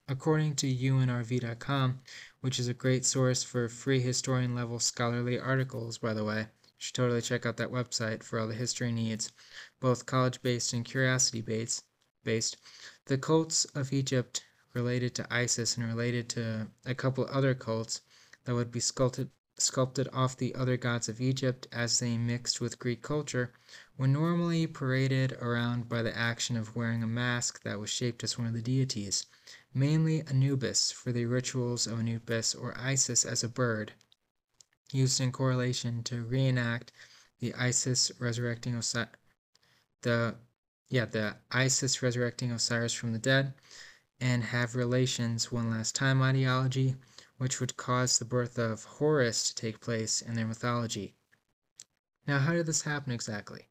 According 0.08 0.56
to 0.56 0.66
UNRV.com, 0.66 2.00
which 2.40 2.58
is 2.58 2.66
a 2.66 2.74
great 2.74 3.04
source 3.04 3.44
for 3.44 3.68
free 3.68 4.00
historian 4.00 4.56
level 4.56 4.80
scholarly 4.80 5.38
articles, 5.38 5.98
by 5.98 6.14
the 6.14 6.24
way, 6.24 6.40
you 6.40 6.78
should 6.78 6.96
totally 6.96 7.22
check 7.22 7.46
out 7.46 7.58
that 7.58 7.70
website 7.70 8.24
for 8.24 8.40
all 8.40 8.48
the 8.48 8.54
history 8.54 8.90
needs, 8.90 9.30
both 9.78 10.06
college 10.06 10.42
based 10.42 10.72
and 10.72 10.84
curiosity 10.84 11.42
based. 11.42 12.56
The 13.04 13.18
cults 13.18 13.66
of 13.66 13.92
Egypt 13.92 14.42
related 14.74 15.14
to 15.14 15.26
Isis 15.34 15.76
and 15.76 15.86
related 15.86 16.28
to 16.30 16.68
a 16.84 16.94
couple 16.94 17.26
other 17.30 17.54
cults 17.54 18.00
that 18.44 18.54
would 18.54 18.70
be 18.70 18.80
sculpted 18.80 19.30
sculpted 19.60 20.08
off 20.12 20.36
the 20.36 20.54
other 20.54 20.76
gods 20.76 21.08
of 21.08 21.20
Egypt 21.20 21.66
as 21.72 21.98
they 21.98 22.16
mixed 22.16 22.60
with 22.60 22.78
Greek 22.78 23.02
culture, 23.02 23.52
were 23.96 24.06
normally 24.06 24.66
paraded 24.66 25.32
around 25.40 25.88
by 25.88 26.00
the 26.00 26.16
action 26.16 26.56
of 26.56 26.76
wearing 26.76 27.02
a 27.02 27.08
mask 27.08 27.62
that 27.64 27.80
was 27.80 27.90
shaped 27.90 28.22
as 28.22 28.38
one 28.38 28.46
of 28.46 28.54
the 28.54 28.62
deities, 28.62 29.26
mainly 29.74 30.22
Anubis 30.28 30.92
for 30.92 31.10
the 31.10 31.26
rituals 31.26 31.86
of 31.86 31.98
Anubis 31.98 32.54
or 32.54 32.78
Isis 32.78 33.24
as 33.24 33.42
a 33.42 33.48
bird, 33.48 33.92
used 34.92 35.20
in 35.20 35.32
correlation 35.32 36.04
to 36.04 36.24
reenact 36.24 36.92
the 37.40 37.52
Isis 37.54 38.12
resurrecting 38.20 38.74
Osiris, 38.74 39.10
the 40.02 40.36
yeah, 40.88 41.04
the 41.04 41.36
Isis 41.50 42.02
resurrecting 42.02 42.50
Osiris 42.50 42.94
from 42.94 43.12
the 43.12 43.18
dead, 43.18 43.54
and 44.20 44.42
have 44.42 44.74
relations 44.74 45.52
one 45.52 45.70
last 45.70 45.94
time 45.94 46.22
ideology, 46.22 46.96
which 47.36 47.60
would 47.60 47.76
cause 47.76 48.18
the 48.18 48.24
birth 48.24 48.58
of 48.58 48.84
Horus 48.84 49.48
to 49.48 49.54
take 49.54 49.80
place 49.80 50.20
in 50.20 50.34
their 50.34 50.46
mythology. 50.46 51.14
Now, 52.26 52.38
how 52.38 52.52
did 52.52 52.66
this 52.66 52.82
happen 52.82 53.12
exactly? 53.12 53.68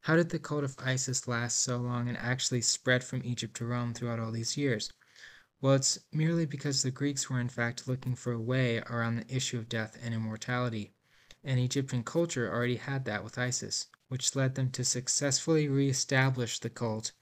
How 0.00 0.16
did 0.16 0.28
the 0.28 0.38
cult 0.38 0.64
of 0.64 0.76
Isis 0.78 1.26
last 1.26 1.60
so 1.60 1.78
long 1.78 2.08
and 2.08 2.18
actually 2.18 2.60
spread 2.60 3.02
from 3.02 3.22
Egypt 3.24 3.56
to 3.56 3.64
Rome 3.64 3.94
throughout 3.94 4.18
all 4.18 4.32
these 4.32 4.56
years? 4.56 4.92
Well, 5.60 5.74
it's 5.74 5.98
merely 6.12 6.44
because 6.44 6.82
the 6.82 6.90
Greeks 6.90 7.30
were 7.30 7.40
in 7.40 7.48
fact 7.48 7.88
looking 7.88 8.14
for 8.14 8.32
a 8.32 8.40
way 8.40 8.80
around 8.80 9.16
the 9.16 9.34
issue 9.34 9.56
of 9.56 9.68
death 9.68 9.96
and 10.02 10.12
immortality, 10.12 10.92
and 11.42 11.58
Egyptian 11.58 12.02
culture 12.02 12.52
already 12.52 12.76
had 12.76 13.06
that 13.06 13.24
with 13.24 13.38
Isis, 13.38 13.86
which 14.08 14.36
led 14.36 14.56
them 14.56 14.70
to 14.72 14.84
successfully 14.84 15.68
re-establish 15.68 16.58
the 16.58 16.68
cult 16.68 17.12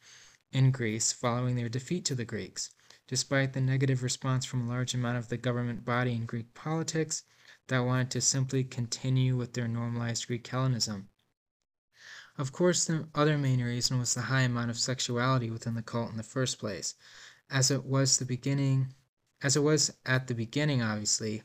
in 0.52 0.70
Greece 0.70 1.12
following 1.12 1.56
their 1.56 1.68
defeat 1.68 2.04
to 2.04 2.14
the 2.14 2.24
Greeks, 2.24 2.70
despite 3.08 3.52
the 3.52 3.60
negative 3.60 4.02
response 4.02 4.44
from 4.44 4.62
a 4.62 4.68
large 4.68 4.94
amount 4.94 5.18
of 5.18 5.28
the 5.28 5.36
government 5.36 5.84
body 5.84 6.12
in 6.12 6.26
Greek 6.26 6.54
politics 6.54 7.24
that 7.68 7.80
wanted 7.80 8.10
to 8.10 8.20
simply 8.20 8.62
continue 8.62 9.36
with 9.36 9.54
their 9.54 9.66
normalized 9.68 10.26
Greek 10.26 10.46
Hellenism. 10.46 11.08
Of 12.38 12.52
course, 12.52 12.84
the 12.84 13.08
other 13.14 13.36
main 13.36 13.62
reason 13.62 13.98
was 13.98 14.14
the 14.14 14.22
high 14.22 14.42
amount 14.42 14.70
of 14.70 14.78
sexuality 14.78 15.50
within 15.50 15.74
the 15.74 15.82
cult 15.82 16.10
in 16.10 16.16
the 16.16 16.22
first 16.22 16.58
place, 16.58 16.94
as 17.50 17.70
it 17.70 17.84
was 17.84 18.18
the 18.18 18.24
beginning 18.24 18.94
as 19.42 19.56
it 19.56 19.60
was 19.60 19.92
at 20.06 20.28
the 20.28 20.34
beginning 20.34 20.80
obviously 20.82 21.42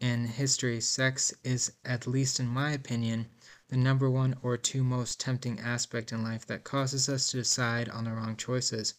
in 0.00 0.26
history 0.26 0.80
sex 0.80 1.32
is 1.44 1.72
at 1.84 2.06
least 2.06 2.40
in 2.40 2.46
my 2.46 2.72
opinion 2.72 3.26
the 3.74 3.80
number 3.80 4.08
one 4.08 4.36
or 4.40 4.56
two 4.56 4.84
most 4.84 5.18
tempting 5.18 5.58
aspect 5.58 6.12
in 6.12 6.22
life 6.22 6.46
that 6.46 6.62
causes 6.62 7.08
us 7.08 7.28
to 7.28 7.38
decide 7.38 7.88
on 7.88 8.04
the 8.04 8.12
wrong 8.12 8.36
choices. 8.36 8.94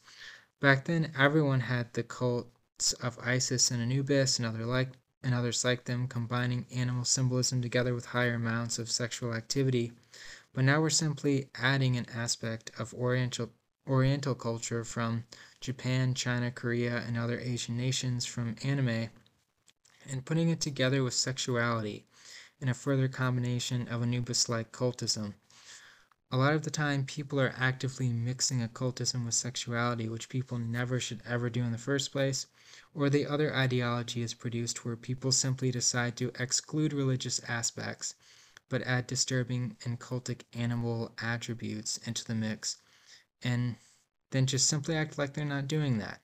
Back 0.60 0.84
then, 0.84 1.14
everyone 1.18 1.62
had 1.62 1.94
the 1.94 2.04
cults 2.04 2.92
of 3.02 3.18
Isis 3.20 3.72
and 3.72 3.82
Anubis 3.82 4.38
and 4.38 4.46
other 4.46 4.66
like 4.66 4.90
and 5.24 5.34
others 5.34 5.64
like 5.64 5.86
them 5.86 6.10
combining 6.10 6.66
animal 6.76 7.06
symbolism 7.06 7.62
together 7.62 7.94
with 7.94 8.08
higher 8.08 8.34
amounts 8.34 8.78
of 8.78 8.92
sexual 8.92 9.34
activity. 9.34 9.94
But 10.52 10.66
now 10.66 10.82
we're 10.82 10.90
simply 10.90 11.48
adding 11.56 11.96
an 11.96 12.08
aspect 12.14 12.70
of 12.78 12.94
oriental 12.94 13.52
oriental 13.88 14.36
culture 14.36 14.84
from 14.84 15.24
Japan, 15.62 16.14
China, 16.14 16.52
Korea, 16.52 16.98
and 16.98 17.18
other 17.18 17.40
Asian 17.40 17.78
nations 17.78 18.26
from 18.26 18.58
anime 18.62 19.08
and 20.10 20.26
putting 20.26 20.50
it 20.50 20.60
together 20.60 21.02
with 21.02 21.14
sexuality 21.14 22.06
and 22.62 22.70
a 22.70 22.74
further 22.74 23.08
combination 23.08 23.88
of 23.88 24.02
Anubis 24.02 24.50
like 24.50 24.72
cultism. 24.72 25.34
A 26.32 26.38
lot 26.38 26.54
of 26.54 26.64
the 26.64 26.72
time, 26.72 27.06
people 27.06 27.40
are 27.40 27.54
actively 27.58 28.10
mixing 28.10 28.62
occultism 28.62 29.26
with 29.26 29.34
sexuality, 29.34 30.10
which 30.10 30.30
people 30.30 30.58
never 30.58 31.00
should 31.00 31.22
ever 31.26 31.50
do 31.50 31.64
in 31.64 31.72
the 31.72 31.78
first 31.78 32.12
place, 32.12 32.48
or 32.94 33.10
the 33.10 33.26
other 33.26 33.56
ideology 33.56 34.22
is 34.22 34.34
produced 34.34 34.84
where 34.84 34.96
people 34.96 35.32
simply 35.32 35.72
decide 35.72 36.18
to 36.18 36.32
exclude 36.40 36.94
religious 36.94 37.40
aspects 37.48 38.16
but 38.70 38.82
add 38.82 39.06
disturbing 39.06 39.78
and 39.86 40.00
cultic 40.00 40.42
animal 40.54 41.14
attributes 41.22 41.98
into 42.06 42.26
the 42.26 42.34
mix, 42.34 42.78
and 43.44 43.76
then 44.32 44.46
just 44.46 44.68
simply 44.68 44.96
act 44.96 45.18
like 45.18 45.34
they're 45.34 45.46
not 45.46 45.68
doing 45.68 46.00
that. 46.00 46.22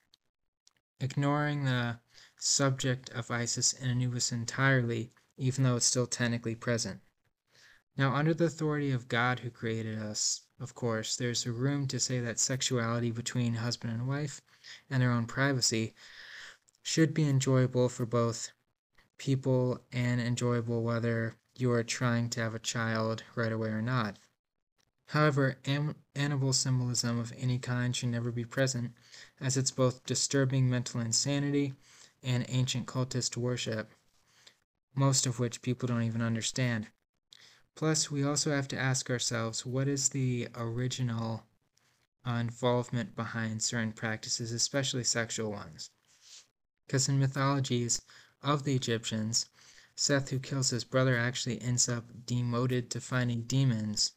Ignoring 1.00 1.66
the 1.66 2.00
subject 2.38 3.10
of 3.12 3.30
Isis 3.30 3.74
and 3.74 3.92
Anubis 3.92 4.32
entirely 4.32 5.14
even 5.42 5.64
though 5.64 5.76
it's 5.76 5.88
still 5.88 6.06
technically 6.06 6.54
present. 6.54 7.02
Now, 7.98 8.14
under 8.14 8.34
the 8.34 8.46
authority 8.46 8.92
of 8.92 9.08
God 9.08 9.40
who 9.40 9.50
created 9.50 9.98
us, 9.98 10.42
of 10.60 10.76
course, 10.76 11.16
there's 11.16 11.48
a 11.48 11.52
room 11.52 11.88
to 11.88 12.00
say 12.00 12.20
that 12.20 12.40
sexuality 12.40 13.10
between 13.10 13.56
husband 13.56 13.92
and 13.92 14.08
wife 14.08 14.42
and 14.88 15.02
their 15.02 15.12
own 15.12 15.26
privacy 15.26 15.96
should 16.84 17.14
be 17.14 17.28
enjoyable 17.28 17.90
for 17.90 18.06
both 18.06 18.52
people 19.18 19.82
and 19.92 20.22
enjoyable 20.22 20.84
whether 20.84 21.36
you 21.58 21.72
are 21.72 21.84
trying 21.84 22.30
to 22.30 22.40
have 22.40 22.54
a 22.54 22.60
child 22.60 23.24
right 23.36 23.52
away 23.52 23.70
or 23.70 23.82
not. 23.82 24.20
However, 25.08 25.58
am- 25.66 25.96
animal 26.14 26.54
symbolism 26.54 27.20
of 27.20 27.34
any 27.36 27.58
kind 27.58 27.96
should 27.96 28.10
never 28.10 28.32
be 28.32 28.46
present, 28.46 28.94
as 29.40 29.58
it's 29.58 29.72
both 29.72 30.06
disturbing 30.06 30.70
mental 30.70 31.02
insanity 31.02 31.74
and 32.22 32.46
ancient 32.48 32.86
cultist 32.86 33.36
worship 33.36 33.92
most 34.96 35.26
of 35.26 35.40
which 35.40 35.62
people 35.62 35.88
don't 35.88 36.04
even 36.04 36.22
understand. 36.22 36.88
Plus, 37.76 38.12
we 38.12 38.24
also 38.24 38.52
have 38.52 38.68
to 38.68 38.78
ask 38.78 39.10
ourselves 39.10 39.66
what 39.66 39.88
is 39.88 40.10
the 40.10 40.48
original 40.56 41.46
uh, 42.28 42.32
involvement 42.34 43.16
behind 43.16 43.64
certain 43.64 43.94
practices, 43.94 44.52
especially 44.52 45.04
sexual 45.04 45.52
ones. 45.52 45.90
Because 46.86 47.08
in 47.08 47.20
mythologies 47.20 48.02
of 48.44 48.64
the 48.64 48.76
Egyptians, 48.76 49.48
Seth, 49.96 50.30
who 50.30 50.40
kills 50.40 50.70
his 50.70 50.84
brother, 50.84 51.18
actually 51.18 51.62
ends 51.62 51.88
up 51.88 52.26
demoted 52.26 52.90
to 52.92 53.02
fighting 53.02 53.44
demons 53.44 54.12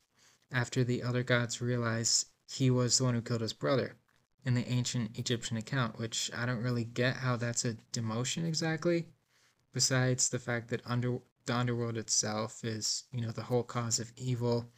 after 0.50 0.82
the 0.82 1.02
other 1.02 1.22
gods 1.22 1.60
realize 1.60 2.26
he 2.50 2.70
was 2.70 2.98
the 2.98 3.04
one 3.04 3.14
who 3.14 3.22
killed 3.22 3.40
his 3.40 3.52
brother 3.52 3.96
in 4.44 4.54
the 4.54 4.68
ancient 4.68 5.18
Egyptian 5.18 5.56
account, 5.56 5.98
which 5.98 6.30
I 6.34 6.44
don't 6.44 6.62
really 6.62 6.84
get 6.84 7.16
how 7.16 7.36
that's 7.36 7.64
a 7.64 7.74
demotion 7.92 8.46
exactly 8.46 9.06
besides 9.74 10.30
the 10.30 10.38
fact 10.38 10.68
that 10.70 10.80
under 10.86 11.18
the 11.46 11.54
underworld 11.54 11.98
itself 11.98 12.64
is 12.64 13.04
you 13.12 13.20
know 13.20 13.30
the 13.32 13.42
whole 13.42 13.62
cause 13.62 13.98
of 13.98 14.10
evil. 14.16 14.72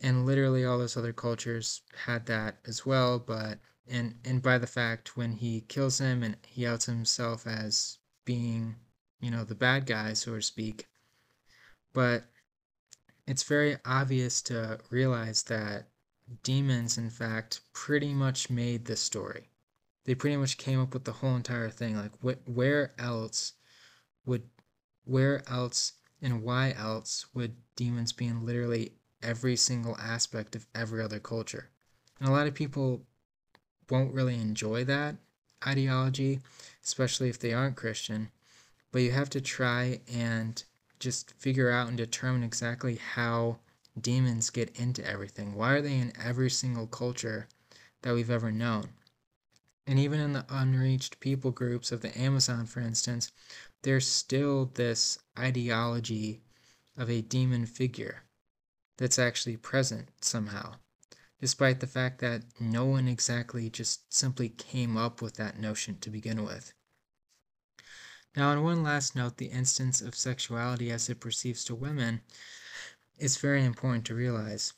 And 0.00 0.26
literally 0.26 0.64
all 0.64 0.78
those 0.78 0.96
other 0.96 1.12
cultures 1.12 1.82
had 2.06 2.26
that 2.26 2.56
as 2.66 2.84
well 2.84 3.18
but 3.20 3.58
and 3.86 4.14
and 4.24 4.42
by 4.42 4.58
the 4.58 4.66
fact 4.66 5.16
when 5.16 5.32
he 5.32 5.60
kills 5.62 5.98
him 5.98 6.22
and 6.22 6.36
he 6.46 6.66
outs 6.66 6.86
himself 6.86 7.46
as 7.46 7.98
being 8.24 8.76
you 9.20 9.30
know 9.30 9.44
the 9.44 9.54
bad 9.54 9.86
guy 9.86 10.14
so 10.14 10.34
to 10.34 10.42
speak. 10.42 10.88
But 11.92 12.24
it's 13.26 13.42
very 13.42 13.76
obvious 13.84 14.42
to 14.42 14.80
realize 14.90 15.42
that 15.44 15.88
demons 16.42 16.96
in 16.98 17.10
fact 17.10 17.60
pretty 17.72 18.14
much 18.14 18.50
made 18.50 18.86
this 18.86 19.00
story. 19.00 19.50
They 20.04 20.14
pretty 20.14 20.36
much 20.36 20.58
came 20.58 20.80
up 20.80 20.94
with 20.94 21.04
the 21.04 21.12
whole 21.12 21.36
entire 21.36 21.70
thing. 21.70 21.96
Like 21.96 22.12
wh- 22.22 22.48
where 22.48 22.92
else 22.98 23.52
would 24.30 24.48
where 25.04 25.42
else 25.50 25.94
and 26.22 26.42
why 26.42 26.72
else 26.78 27.26
would 27.34 27.56
demons 27.74 28.12
be 28.12 28.26
in 28.26 28.46
literally 28.46 28.92
every 29.22 29.56
single 29.56 29.96
aspect 29.98 30.54
of 30.54 30.66
every 30.74 31.02
other 31.02 31.18
culture? 31.18 31.68
And 32.20 32.28
a 32.28 32.32
lot 32.32 32.46
of 32.46 32.54
people 32.54 33.02
won't 33.90 34.14
really 34.14 34.36
enjoy 34.36 34.84
that 34.84 35.16
ideology, 35.66 36.40
especially 36.84 37.28
if 37.28 37.40
they 37.40 37.52
aren't 37.52 37.76
Christian. 37.76 38.30
But 38.92 39.02
you 39.02 39.10
have 39.10 39.30
to 39.30 39.40
try 39.40 40.00
and 40.12 40.62
just 41.00 41.32
figure 41.32 41.70
out 41.70 41.88
and 41.88 41.96
determine 41.96 42.44
exactly 42.44 42.96
how 42.96 43.58
demons 44.00 44.50
get 44.50 44.78
into 44.78 45.04
everything. 45.04 45.54
Why 45.54 45.72
are 45.72 45.82
they 45.82 45.98
in 45.98 46.12
every 46.22 46.50
single 46.50 46.86
culture 46.86 47.48
that 48.02 48.14
we've 48.14 48.30
ever 48.30 48.52
known? 48.52 48.90
And 49.86 49.98
even 49.98 50.20
in 50.20 50.34
the 50.34 50.46
unreached 50.48 51.18
people 51.18 51.50
groups 51.50 51.90
of 51.90 52.00
the 52.00 52.16
Amazon, 52.16 52.66
for 52.66 52.80
instance, 52.80 53.32
there's 53.82 54.06
still 54.06 54.66
this 54.74 55.18
ideology 55.38 56.42
of 56.96 57.10
a 57.10 57.22
demon 57.22 57.66
figure 57.66 58.24
that's 58.98 59.18
actually 59.18 59.56
present 59.56 60.08
somehow, 60.20 60.74
despite 61.40 61.80
the 61.80 61.86
fact 61.86 62.20
that 62.20 62.42
no 62.60 62.84
one 62.84 63.08
exactly 63.08 63.70
just 63.70 64.12
simply 64.12 64.50
came 64.50 64.96
up 64.96 65.22
with 65.22 65.36
that 65.36 65.58
notion 65.58 65.98
to 66.00 66.10
begin 66.10 66.44
with. 66.44 66.74
Now, 68.36 68.50
on 68.50 68.62
one 68.62 68.82
last 68.82 69.16
note, 69.16 69.38
the 69.38 69.46
instance 69.46 70.00
of 70.00 70.14
sexuality 70.14 70.90
as 70.90 71.08
it 71.08 71.18
perceives 71.18 71.64
to 71.64 71.74
women 71.74 72.20
is 73.18 73.38
very 73.38 73.64
important 73.64 74.04
to 74.06 74.14
realize. 74.14 74.72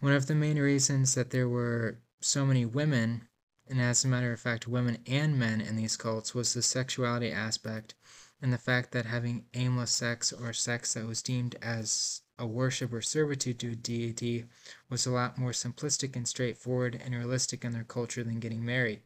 One 0.00 0.12
of 0.12 0.26
the 0.26 0.34
main 0.34 0.58
reasons 0.58 1.14
that 1.14 1.30
there 1.30 1.48
were 1.48 1.98
so 2.20 2.44
many 2.44 2.66
women, 2.66 3.28
and 3.68 3.80
as 3.80 4.04
a 4.04 4.08
matter 4.08 4.32
of 4.32 4.40
fact, 4.40 4.66
women 4.66 4.98
and 5.06 5.38
men 5.38 5.60
in 5.60 5.76
these 5.76 5.96
cults, 5.96 6.34
was 6.34 6.54
the 6.54 6.62
sexuality 6.62 7.30
aspect 7.30 7.94
and 8.42 8.52
the 8.52 8.58
fact 8.58 8.92
that 8.92 9.06
having 9.06 9.46
aimless 9.54 9.92
sex 9.92 10.32
or 10.32 10.52
sex 10.52 10.94
that 10.94 11.06
was 11.06 11.22
deemed 11.22 11.56
as 11.62 12.20
a 12.38 12.46
worship 12.46 12.92
or 12.92 13.00
servitude 13.00 13.58
to 13.60 13.72
a 13.72 13.76
deity 13.76 14.44
was 14.90 15.06
a 15.06 15.10
lot 15.10 15.38
more 15.38 15.52
simplistic 15.52 16.16
and 16.16 16.28
straightforward 16.28 17.00
and 17.02 17.14
realistic 17.14 17.64
in 17.64 17.72
their 17.72 17.84
culture 17.84 18.24
than 18.24 18.40
getting 18.40 18.64
married. 18.64 19.00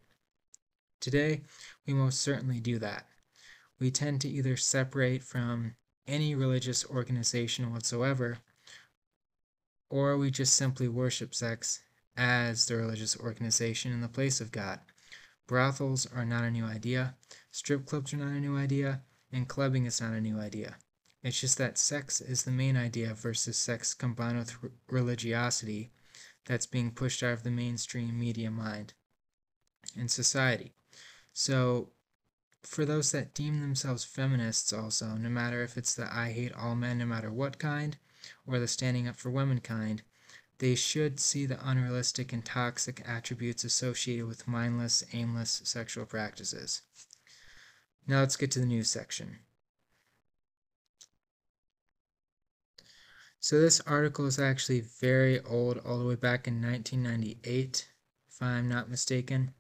Today, 1.01 1.43
we 1.87 1.93
most 1.93 2.21
certainly 2.21 2.59
do 2.59 2.79
that 2.79 3.07
we 3.79 3.91
tend 3.91 4.21
to 4.23 4.29
either 4.29 4.57
separate 4.57 5.23
from 5.23 5.75
any 6.07 6.35
religious 6.35 6.85
organization 6.87 7.73
whatsoever, 7.73 8.39
or 9.91 10.17
we 10.17 10.31
just 10.31 10.55
simply 10.55 10.89
worship 10.89 11.35
sex 11.35 11.81
as 12.17 12.67
the 12.67 12.77
religious 12.77 13.19
organization 13.19 13.93
in 13.93 14.01
the 14.01 14.09
place 14.09 14.41
of 14.41 14.53
God. 14.53 14.81
Brothels 15.47 16.07
are 16.15 16.25
not 16.25 16.45
a 16.45 16.51
new 16.51 16.65
idea, 16.65 17.15
strip 17.51 17.87
clubs 17.87 18.15
are 18.15 18.19
not 18.19 18.29
a 18.29 18.41
new 18.41 18.57
idea, 18.57 19.03
and 19.37 19.47
clubbing 19.47 19.85
is 19.85 20.01
not 20.01 20.15
a 20.15 20.21
new 20.21 20.41
idea. 20.41 20.77
It's 21.23 21.39
just 21.39 21.59
that 21.59 21.77
sex 21.77 22.23
is 22.23 22.45
the 22.45 22.51
main 22.51 22.75
idea 22.75 23.13
versus 23.13 23.59
sex 23.59 23.93
combined 23.93 24.39
with 24.39 24.57
religiosity 24.89 25.91
that's 26.47 26.65
being 26.65 26.91
pushed 26.91 27.23
out 27.23 27.35
of 27.35 27.43
the 27.43 27.51
mainstream 27.51 28.19
media 28.19 28.51
mind 28.51 28.95
and 29.95 30.11
society. 30.11 30.73
So 31.35 31.91
for 32.63 32.87
those 32.87 33.13
that 33.13 33.35
deem 33.35 33.61
themselves 33.61 34.05
feminists 34.05 34.73
also, 34.73 35.17
no 35.17 35.29
matter 35.29 35.63
if 35.63 35.77
it's 35.77 35.95
the 35.95 36.09
I 36.11 36.33
hate 36.33 36.55
all 36.55 36.75
men 36.75 36.99
no 36.99 37.07
matter 37.07 37.31
what 37.31 37.59
kind, 37.59 37.99
or 38.47 38.59
the 38.59 38.67
standing 38.67 39.07
up 39.07 39.17
for 39.17 39.31
womankind, 39.31 40.03
they 40.59 40.75
should 40.75 41.21
see 41.21 41.45
the 41.45 41.69
unrealistic 41.69 42.33
and 42.33 42.43
toxic 42.43 43.03
attributes 43.07 43.65
associated 43.65 44.27
with 44.27 44.49
mindless, 44.49 45.05
aimless 45.13 45.61
sexual 45.65 46.07
practices. 46.07 46.81
Now 48.07 48.21
let's 48.21 48.37
get 48.37 48.51
to 48.53 48.61
the 48.61 48.67
news 48.67 48.89
section. 48.89 49.39
So 53.41 53.61
this 53.61 53.81
article 53.81 54.27
is 54.27 54.39
actually 54.39 54.81
very 54.81 55.41
old, 55.41 55.79
all 55.79 55.99
the 55.99 56.05
way 56.05 56.17
back 56.17 56.49
in 56.49 56.61
1998, 56.63 57.89
if 58.29 58.43
I'm 58.43 58.69
not 58.69 58.89
mistaken. 58.91 59.55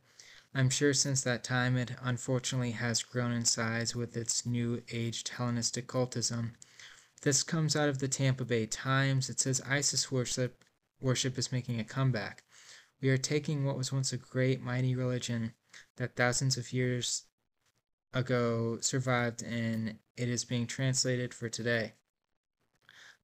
I'm 0.54 0.70
sure 0.70 0.94
since 0.94 1.22
that 1.22 1.44
time 1.44 1.76
it 1.76 1.92
unfortunately 2.02 2.72
has 2.72 3.02
grown 3.02 3.30
in 3.30 3.44
size 3.44 3.94
with 3.94 4.16
its 4.16 4.46
new 4.46 4.82
aged 4.90 5.28
Hellenistic 5.28 5.86
cultism. 5.86 6.52
This 7.22 7.42
comes 7.42 7.76
out 7.76 7.88
of 7.88 7.98
the 7.98 8.08
Tampa 8.08 8.44
Bay 8.44 8.66
Times. 8.66 9.28
It 9.28 9.38
says 9.38 9.60
ISIS 9.66 10.10
worship 10.10 10.64
worship 11.00 11.36
is 11.38 11.52
making 11.52 11.78
a 11.78 11.84
comeback. 11.84 12.42
We 13.02 13.10
are 13.10 13.18
taking 13.18 13.64
what 13.64 13.76
was 13.76 13.92
once 13.92 14.12
a 14.12 14.16
great 14.16 14.62
mighty 14.62 14.96
religion 14.96 15.52
that 15.96 16.16
thousands 16.16 16.56
of 16.56 16.72
years 16.72 17.25
ago 18.16 18.78
survived 18.80 19.42
and 19.42 19.98
it 20.16 20.28
is 20.28 20.44
being 20.44 20.66
translated 20.66 21.34
for 21.34 21.50
today. 21.50 21.92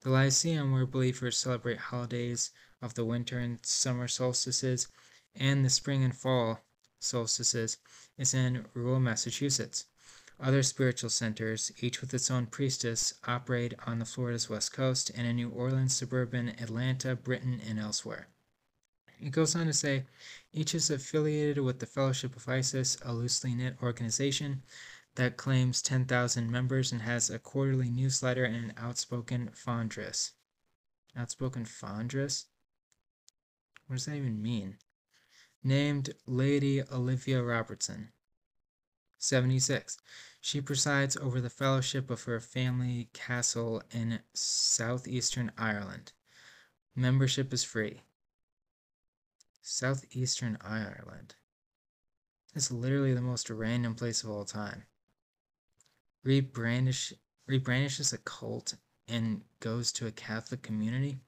The 0.02 0.10
Lyceum, 0.10 0.72
where 0.72 0.84
believers 0.84 1.38
celebrate 1.38 1.78
holidays 1.78 2.50
of 2.82 2.94
the 2.94 3.04
winter 3.04 3.38
and 3.38 3.64
summer 3.64 4.06
solstices 4.06 4.88
and 5.34 5.64
the 5.64 5.70
spring 5.70 6.04
and 6.04 6.14
fall, 6.14 6.60
solstices 7.00 7.78
is 8.18 8.34
in 8.34 8.66
rural 8.74 9.00
Massachusetts. 9.00 9.86
Other 10.38 10.62
spiritual 10.62 11.10
centers, 11.10 11.72
each 11.80 12.00
with 12.00 12.12
its 12.12 12.30
own 12.30 12.46
priestess, 12.46 13.14
operate 13.24 13.74
on 13.86 13.98
the 13.98 14.04
Florida's 14.04 14.50
west 14.50 14.72
coast 14.72 15.10
and 15.14 15.26
in 15.26 15.36
New 15.36 15.50
Orleans, 15.50 15.96
suburban 15.96 16.50
Atlanta, 16.60 17.16
Britain, 17.16 17.60
and 17.66 17.78
elsewhere. 17.78 18.28
It 19.24 19.30
goes 19.30 19.54
on 19.54 19.66
to 19.66 19.72
say 19.72 20.04
each 20.52 20.74
is 20.74 20.90
affiliated 20.90 21.62
with 21.62 21.78
the 21.78 21.86
Fellowship 21.86 22.34
of 22.34 22.48
Isis, 22.48 22.98
a 23.02 23.14
loosely 23.14 23.54
knit 23.54 23.76
organization 23.80 24.64
that 25.14 25.36
claims 25.36 25.80
10,000 25.80 26.50
members 26.50 26.90
and 26.90 27.02
has 27.02 27.30
a 27.30 27.38
quarterly 27.38 27.88
newsletter 27.88 28.44
and 28.44 28.56
an 28.56 28.74
outspoken 28.76 29.50
fondress. 29.50 30.32
Outspoken 31.14 31.66
fondress? 31.66 32.46
What 33.86 33.94
does 33.96 34.06
that 34.06 34.16
even 34.16 34.42
mean? 34.42 34.78
named 35.62 36.12
Lady 36.26 36.82
Olivia 36.90 37.44
Robertson. 37.44 38.10
76. 39.18 39.98
She 40.40 40.60
presides 40.60 41.16
over 41.16 41.40
the 41.40 41.48
fellowship 41.48 42.10
of 42.10 42.24
her 42.24 42.40
family 42.40 43.08
castle 43.12 43.84
in 43.92 44.18
southeastern 44.34 45.52
Ireland. 45.56 46.10
Membership 46.96 47.52
is 47.52 47.62
free. 47.62 48.02
Southeastern 49.62 50.58
Ireland. 50.60 51.36
It's 52.54 52.70
literally 52.70 53.14
the 53.14 53.20
most 53.20 53.48
random 53.48 53.94
place 53.94 54.22
of 54.22 54.30
all 54.30 54.44
time. 54.44 54.84
Rebrandish, 56.26 57.12
rebrandishes 57.48 58.12
a 58.12 58.18
cult 58.18 58.74
and 59.08 59.42
goes 59.60 59.92
to 59.92 60.06
a 60.06 60.12
Catholic 60.12 60.62
community. 60.62 61.18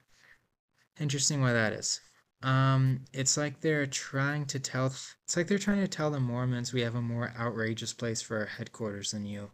Interesting 0.99 1.41
why 1.41 1.53
that 1.53 1.73
is. 1.73 2.01
Um, 2.43 3.05
it's 3.13 3.37
like 3.37 3.61
they're 3.61 3.87
trying 3.87 4.45
to 4.47 4.59
tell 4.59 4.87
it's 4.87 5.35
like 5.35 5.47
they're 5.47 5.57
trying 5.57 5.81
to 5.81 5.87
tell 5.87 6.11
the 6.11 6.19
Mormons 6.19 6.73
we 6.73 6.81
have 6.81 6.95
a 6.95 7.01
more 7.01 7.33
outrageous 7.37 7.93
place 7.93 8.21
for 8.21 8.37
our 8.37 8.45
headquarters 8.45 9.11
than 9.11 9.25
you. 9.25 9.49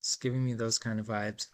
It's 0.00 0.16
giving 0.16 0.44
me 0.44 0.54
those 0.54 0.78
kind 0.78 0.98
of 0.98 1.06
vibes. 1.06 1.48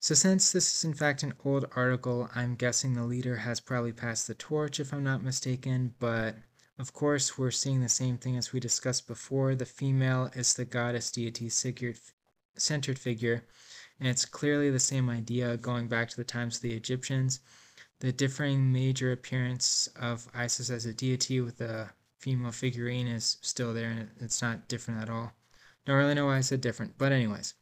So 0.00 0.14
since 0.14 0.52
this 0.52 0.74
is 0.74 0.84
in 0.84 0.94
fact 0.94 1.22
an 1.22 1.34
old 1.44 1.66
article, 1.74 2.30
I'm 2.34 2.54
guessing 2.54 2.94
the 2.94 3.04
leader 3.04 3.36
has 3.36 3.60
probably 3.60 3.92
passed 3.92 4.26
the 4.26 4.34
torch 4.34 4.80
if 4.80 4.92
I'm 4.92 5.04
not 5.04 5.22
mistaken, 5.22 5.94
but 5.98 6.36
of 6.78 6.92
course 6.92 7.36
we're 7.36 7.50
seeing 7.50 7.80
the 7.80 7.88
same 7.88 8.18
thing 8.18 8.36
as 8.36 8.52
we 8.52 8.60
discussed 8.60 9.06
before. 9.06 9.54
The 9.54 9.66
female 9.66 10.30
is 10.34 10.54
the 10.54 10.64
goddess 10.64 11.10
deity 11.10 11.48
centered 11.48 12.98
figure 12.98 13.44
and 13.98 14.08
it's 14.08 14.24
clearly 14.24 14.70
the 14.70 14.78
same 14.78 15.10
idea 15.10 15.56
going 15.56 15.88
back 15.88 16.08
to 16.08 16.16
the 16.16 16.24
times 16.24 16.56
of 16.56 16.62
the 16.62 16.74
Egyptians. 16.74 17.40
The 18.00 18.12
differing 18.12 18.72
major 18.72 19.10
appearance 19.10 19.88
of 19.96 20.28
Isis 20.32 20.70
as 20.70 20.86
a 20.86 20.94
deity 20.94 21.40
with 21.40 21.60
a 21.60 21.90
female 22.18 22.52
figurine 22.52 23.08
is 23.08 23.38
still 23.40 23.74
there, 23.74 23.90
and 23.90 24.10
it's 24.20 24.40
not 24.40 24.68
different 24.68 25.02
at 25.02 25.10
all. 25.10 25.32
Don't 25.84 25.96
really 25.96 26.14
know 26.14 26.26
why 26.26 26.36
I 26.36 26.42
said 26.42 26.60
different, 26.60 26.96
but 26.96 27.10
anyways. 27.10 27.54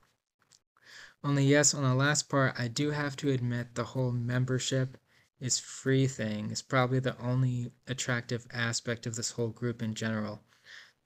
Only 1.26 1.44
yes, 1.44 1.74
on 1.74 1.82
the 1.82 1.92
last 1.92 2.28
part, 2.28 2.54
I 2.56 2.68
do 2.68 2.92
have 2.92 3.16
to 3.16 3.30
admit 3.30 3.74
the 3.74 3.82
whole 3.82 4.12
membership 4.12 4.96
is 5.40 5.58
free 5.58 6.06
thing 6.06 6.52
is 6.52 6.62
probably 6.62 7.00
the 7.00 7.18
only 7.18 7.72
attractive 7.88 8.46
aspect 8.52 9.06
of 9.06 9.16
this 9.16 9.32
whole 9.32 9.48
group 9.48 9.82
in 9.82 9.94
general 9.94 10.44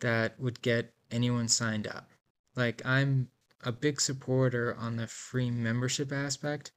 that 0.00 0.38
would 0.38 0.60
get 0.60 0.92
anyone 1.10 1.48
signed 1.48 1.86
up. 1.86 2.10
Like 2.54 2.84
I'm 2.84 3.30
a 3.64 3.72
big 3.72 3.98
supporter 3.98 4.74
on 4.74 4.96
the 4.96 5.06
free 5.06 5.50
membership 5.50 6.12
aspect 6.12 6.72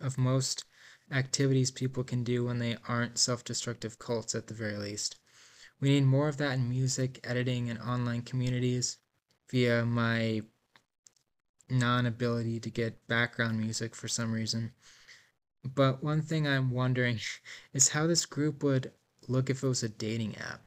of 0.00 0.16
most 0.16 0.64
activities 1.10 1.72
people 1.72 2.04
can 2.04 2.22
do 2.22 2.44
when 2.44 2.60
they 2.60 2.76
aren't 2.86 3.18
self 3.18 3.42
destructive 3.42 3.98
cults, 3.98 4.32
at 4.32 4.46
the 4.46 4.54
very 4.54 4.76
least. 4.76 5.16
We 5.80 5.88
need 5.88 6.04
more 6.04 6.28
of 6.28 6.36
that 6.36 6.52
in 6.52 6.70
music, 6.70 7.18
editing, 7.24 7.68
and 7.68 7.80
online 7.80 8.22
communities 8.22 8.98
via 9.50 9.84
my 9.84 10.44
non 11.70 12.06
ability 12.06 12.60
to 12.60 12.70
get 12.70 13.06
background 13.08 13.58
music 13.58 13.94
for 13.94 14.08
some 14.08 14.32
reason. 14.32 14.72
But 15.62 16.02
one 16.02 16.20
thing 16.20 16.46
I'm 16.46 16.70
wondering 16.70 17.20
is 17.72 17.88
how 17.88 18.06
this 18.06 18.26
group 18.26 18.62
would 18.62 18.92
look 19.28 19.50
if 19.50 19.62
it 19.62 19.68
was 19.68 19.82
a 19.82 19.88
dating 19.88 20.36
app. 20.36 20.60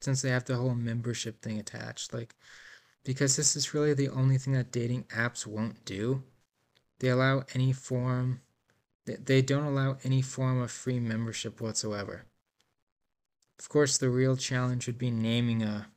Since 0.00 0.22
they 0.22 0.30
have 0.30 0.44
the 0.44 0.56
whole 0.56 0.74
membership 0.74 1.40
thing 1.40 1.58
attached. 1.58 2.12
Like, 2.12 2.34
because 3.04 3.36
this 3.36 3.56
is 3.56 3.74
really 3.74 3.94
the 3.94 4.08
only 4.08 4.38
thing 4.38 4.54
that 4.54 4.72
dating 4.72 5.04
apps 5.04 5.46
won't 5.46 5.84
do. 5.84 6.22
They 6.98 7.08
allow 7.08 7.44
any 7.54 7.72
form, 7.72 8.40
they 9.04 9.42
don't 9.42 9.64
allow 9.64 9.98
any 10.04 10.22
form 10.22 10.60
of 10.60 10.70
free 10.70 11.00
membership 11.00 11.60
whatsoever. 11.60 12.24
Of 13.58 13.68
course, 13.68 13.98
the 13.98 14.08
real 14.08 14.36
challenge 14.36 14.86
would 14.86 14.98
be 14.98 15.10
naming 15.10 15.62
a 15.62 15.88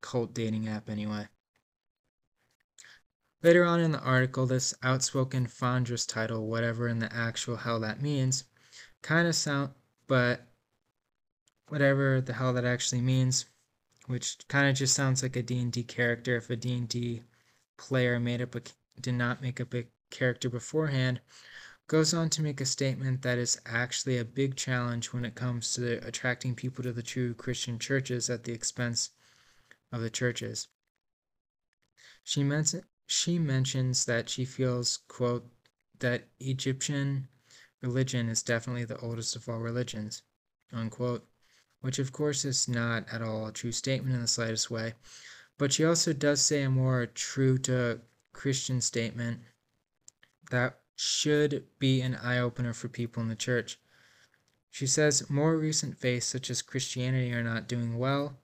cult 0.00 0.34
dating 0.34 0.68
app 0.68 0.90
anyway. 0.90 1.28
Later 3.40 3.64
on 3.64 3.78
in 3.80 3.92
the 3.92 4.00
article, 4.00 4.46
this 4.46 4.74
outspoken 4.82 5.46
Fondress 5.46 6.06
title, 6.06 6.48
whatever 6.48 6.88
in 6.88 6.98
the 6.98 7.12
actual 7.14 7.56
hell 7.56 7.78
that 7.80 8.02
means, 8.02 8.44
kind 9.00 9.28
of 9.28 9.34
sound, 9.36 9.74
but 10.08 10.48
whatever 11.68 12.20
the 12.20 12.32
hell 12.32 12.52
that 12.54 12.64
actually 12.64 13.00
means, 13.00 13.46
which 14.06 14.38
kind 14.48 14.68
of 14.68 14.74
just 14.74 14.94
sounds 14.94 15.22
like 15.22 15.36
a 15.36 15.42
D&D 15.42 15.84
character 15.84 16.36
if 16.36 16.50
a 16.50 16.56
D&D 16.56 17.22
player 17.76 18.18
made 18.18 18.42
up 18.42 18.56
a 18.56 18.62
did 19.00 19.14
not 19.14 19.40
make 19.40 19.60
up 19.60 19.72
a 19.72 19.86
character 20.10 20.50
beforehand, 20.50 21.20
goes 21.86 22.12
on 22.12 22.28
to 22.30 22.42
make 22.42 22.60
a 22.60 22.66
statement 22.66 23.22
that 23.22 23.38
is 23.38 23.60
actually 23.64 24.18
a 24.18 24.24
big 24.24 24.56
challenge 24.56 25.12
when 25.12 25.24
it 25.24 25.36
comes 25.36 25.72
to 25.74 26.04
attracting 26.04 26.56
people 26.56 26.82
to 26.82 26.92
the 26.92 27.02
true 27.02 27.34
Christian 27.34 27.78
churches 27.78 28.28
at 28.28 28.42
the 28.42 28.52
expense 28.52 29.10
of 29.92 30.00
the 30.00 30.10
churches. 30.10 30.66
She, 32.24 32.42
men- 32.42 32.64
she 33.10 33.38
mentions 33.38 34.04
that 34.04 34.28
she 34.28 34.44
feels, 34.44 34.98
quote, 35.08 35.50
that 35.98 36.28
Egyptian 36.40 37.26
religion 37.80 38.28
is 38.28 38.42
definitely 38.42 38.84
the 38.84 38.98
oldest 38.98 39.34
of 39.34 39.48
all 39.48 39.60
religions, 39.60 40.22
unquote, 40.74 41.26
which 41.80 41.98
of 41.98 42.12
course 42.12 42.44
is 42.44 42.68
not 42.68 43.06
at 43.10 43.22
all 43.22 43.46
a 43.46 43.52
true 43.52 43.72
statement 43.72 44.14
in 44.14 44.20
the 44.20 44.28
slightest 44.28 44.70
way. 44.70 44.92
But 45.56 45.72
she 45.72 45.86
also 45.86 46.12
does 46.12 46.42
say 46.42 46.62
a 46.62 46.70
more 46.70 47.06
true 47.06 47.56
to 47.58 48.02
Christian 48.34 48.82
statement 48.82 49.40
that 50.50 50.78
should 50.94 51.64
be 51.78 52.02
an 52.02 52.14
eye 52.14 52.38
opener 52.38 52.74
for 52.74 52.88
people 52.88 53.22
in 53.22 53.30
the 53.30 53.34
church. 53.34 53.80
She 54.70 54.86
says 54.86 55.30
more 55.30 55.56
recent 55.56 55.96
faiths, 55.96 56.26
such 56.26 56.50
as 56.50 56.60
Christianity, 56.60 57.32
are 57.32 57.42
not 57.42 57.68
doing 57.68 57.96
well. 57.96 58.36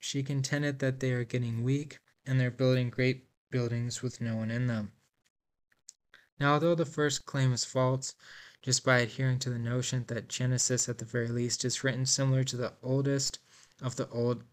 She 0.00 0.24
contended 0.24 0.80
that 0.80 0.98
they 0.98 1.12
are 1.12 1.24
getting 1.24 1.62
weak 1.62 2.00
and 2.26 2.40
they're 2.40 2.50
building 2.50 2.90
great 2.90 3.26
buildings 3.50 4.02
with 4.02 4.20
no 4.20 4.36
one 4.36 4.50
in 4.50 4.66
them. 4.66 4.92
Now, 6.38 6.54
although 6.54 6.74
the 6.74 6.84
first 6.84 7.24
claim 7.26 7.52
is 7.52 7.64
false, 7.64 8.14
just 8.62 8.84
by 8.84 8.98
adhering 8.98 9.38
to 9.40 9.50
the 9.50 9.58
notion 9.58 10.04
that 10.08 10.28
Genesis 10.28 10.88
at 10.88 10.98
the 10.98 11.04
very 11.04 11.28
least 11.28 11.64
is 11.64 11.84
written 11.84 12.06
similar 12.06 12.44
to 12.44 12.56
the 12.56 12.72
oldest 12.82 13.38
of 13.80 13.96
the 13.96 14.08
old 14.08 14.44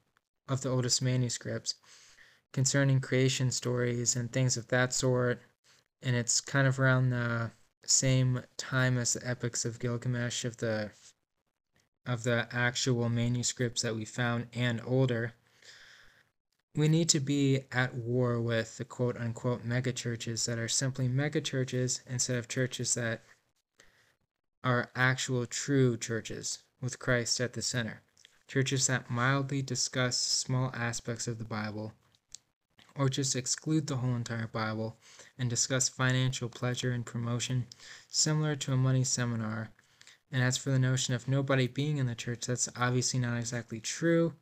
of 0.47 0.61
the 0.61 0.69
oldest 0.69 1.01
manuscripts, 1.01 1.75
concerning 2.51 2.99
creation 2.99 3.51
stories 3.51 4.15
and 4.15 4.31
things 4.31 4.57
of 4.57 4.67
that 4.69 4.93
sort. 4.93 5.41
And 6.01 6.15
it's 6.15 6.41
kind 6.41 6.67
of 6.67 6.79
around 6.79 7.11
the 7.11 7.51
same 7.85 8.43
time 8.57 8.97
as 8.97 9.13
the 9.13 9.27
epics 9.27 9.65
of 9.65 9.79
Gilgamesh 9.79 10.45
of 10.45 10.57
the 10.57 10.91
of 12.05 12.23
the 12.23 12.47
actual 12.51 13.09
manuscripts 13.09 13.83
that 13.83 13.95
we 13.95 14.05
found 14.05 14.47
and 14.53 14.81
older. 14.85 15.33
We 16.79 16.87
need 16.87 17.09
to 17.09 17.19
be 17.19 17.65
at 17.73 17.93
war 17.93 18.39
with 18.39 18.77
the 18.77 18.85
quote 18.85 19.17
unquote 19.17 19.67
megachurches 19.67 20.45
that 20.45 20.57
are 20.57 20.69
simply 20.69 21.09
megachurches 21.09 21.99
instead 22.07 22.37
of 22.37 22.47
churches 22.47 22.93
that 22.93 23.21
are 24.63 24.89
actual 24.95 25.45
true 25.45 25.97
churches 25.97 26.59
with 26.79 26.97
Christ 26.97 27.41
at 27.41 27.51
the 27.51 27.61
center. 27.61 28.01
Churches 28.47 28.87
that 28.87 29.09
mildly 29.09 29.61
discuss 29.61 30.17
small 30.17 30.71
aspects 30.73 31.27
of 31.27 31.37
the 31.37 31.43
Bible 31.43 31.91
or 32.95 33.09
just 33.09 33.35
exclude 33.35 33.87
the 33.87 33.97
whole 33.97 34.15
entire 34.15 34.47
Bible 34.47 34.97
and 35.37 35.49
discuss 35.49 35.89
financial 35.89 36.47
pleasure 36.47 36.91
and 36.91 37.05
promotion, 37.05 37.67
similar 38.07 38.55
to 38.55 38.71
a 38.71 38.77
money 38.77 39.03
seminar. 39.03 39.71
And 40.31 40.41
as 40.41 40.55
for 40.55 40.69
the 40.69 40.79
notion 40.79 41.13
of 41.13 41.27
nobody 41.27 41.67
being 41.67 41.97
in 41.97 42.05
the 42.05 42.15
church, 42.15 42.45
that's 42.45 42.69
obviously 42.77 43.19
not 43.19 43.37
exactly 43.37 43.81
true. 43.81 44.33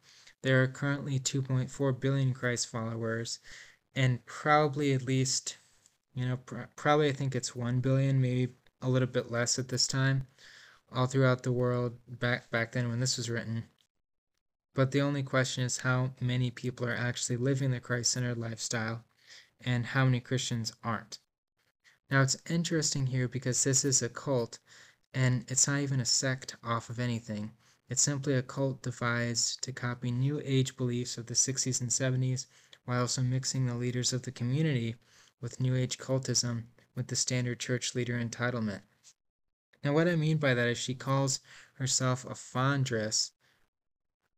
There 0.48 0.64
are 0.64 0.68
currently 0.70 1.20
2.4 1.20 2.00
billion 2.00 2.34
Christ 2.34 2.70
followers, 2.70 3.40
and 3.94 4.26
probably 4.26 4.94
at 4.94 5.02
least, 5.02 5.58
you 6.16 6.26
know, 6.26 6.38
pr- 6.38 6.72
probably 6.78 7.10
I 7.10 7.12
think 7.12 7.36
it's 7.36 7.54
1 7.54 7.82
billion, 7.82 8.22
maybe 8.22 8.54
a 8.82 8.88
little 8.90 9.10
bit 9.10 9.30
less 9.30 9.60
at 9.60 9.68
this 9.68 9.88
time, 9.88 10.26
all 10.90 11.06
throughout 11.06 11.44
the 11.44 11.52
world 11.52 11.98
back 12.08 12.50
back 12.50 12.72
then 12.72 12.88
when 12.88 13.02
this 13.02 13.18
was 13.18 13.30
written. 13.30 13.66
But 14.74 14.92
the 14.92 15.02
only 15.02 15.22
question 15.22 15.66
is 15.66 15.80
how 15.80 16.14
many 16.22 16.50
people 16.50 16.88
are 16.88 16.96
actually 16.96 17.36
living 17.36 17.72
the 17.72 17.82
Christ 17.82 18.14
centered 18.14 18.38
lifestyle 18.38 19.04
and 19.60 19.88
how 19.88 20.06
many 20.06 20.22
Christians 20.22 20.72
aren't. 20.82 21.20
Now 22.10 22.22
it's 22.22 22.38
interesting 22.50 23.08
here 23.08 23.28
because 23.28 23.62
this 23.66 23.84
is 23.84 24.02
a 24.02 24.08
cult 24.08 24.60
and 25.14 25.44
it's 25.50 25.68
not 25.68 25.82
even 25.82 26.00
a 26.00 26.06
sect 26.06 26.56
off 26.64 26.90
of 26.90 27.02
anything. 27.02 27.52
It's 27.90 28.02
simply 28.02 28.34
a 28.34 28.42
cult 28.42 28.82
devised 28.82 29.62
to 29.64 29.72
copy 29.72 30.12
New 30.12 30.42
Age 30.44 30.76
beliefs 30.76 31.18
of 31.18 31.28
the 31.28 31.34
60s 31.34 31.80
and 31.80 31.90
70s 31.90 32.46
while 32.84 33.02
also 33.02 33.22
mixing 33.22 33.66
the 33.66 33.76
leaders 33.76 34.12
of 34.12 34.24
the 34.24 34.32
community 34.32 34.96
with 35.40 35.62
New 35.62 35.76
Age 35.76 35.98
cultism 35.98 36.66
with 36.96 37.08
the 37.08 37.16
standard 37.16 37.60
church 37.60 37.96
leader 37.96 38.20
entitlement. 38.20 38.82
Now, 39.84 39.94
what 39.94 40.08
I 40.08 40.16
mean 40.16 40.38
by 40.38 40.54
that 40.54 40.68
is 40.68 40.78
she 40.78 40.96
calls 40.96 41.40
herself 41.76 42.26
a 42.26 42.36
fondress 42.36 43.32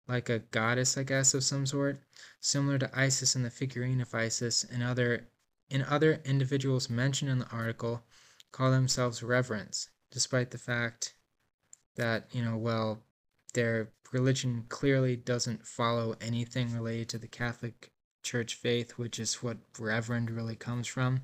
like 0.07 0.29
a 0.29 0.39
goddess, 0.39 0.97
I 0.97 1.03
guess, 1.03 1.33
of 1.33 1.43
some 1.43 1.65
sort, 1.65 2.01
similar 2.39 2.77
to 2.79 2.99
Isis 2.99 3.35
and 3.35 3.45
the 3.45 3.49
figurine 3.49 4.01
of 4.01 4.13
Isis 4.13 4.63
and 4.63 4.83
other 4.83 5.27
in 5.69 5.83
other 5.83 6.19
individuals 6.25 6.89
mentioned 6.89 7.29
in 7.29 7.39
the 7.39 7.49
article 7.49 8.03
call 8.51 8.71
themselves 8.71 9.21
reverends, 9.21 9.89
despite 10.11 10.51
the 10.51 10.57
fact 10.57 11.13
that, 11.95 12.27
you 12.31 12.43
know, 12.43 12.57
well, 12.57 13.03
their 13.53 13.89
religion 14.11 14.65
clearly 14.69 15.15
doesn't 15.15 15.65
follow 15.65 16.15
anything 16.21 16.73
related 16.73 17.09
to 17.09 17.17
the 17.17 17.27
Catholic 17.27 17.91
Church 18.23 18.55
faith, 18.55 18.97
which 18.97 19.19
is 19.19 19.41
what 19.41 19.57
reverend 19.79 20.29
really 20.29 20.55
comes 20.55 20.87
from, 20.87 21.21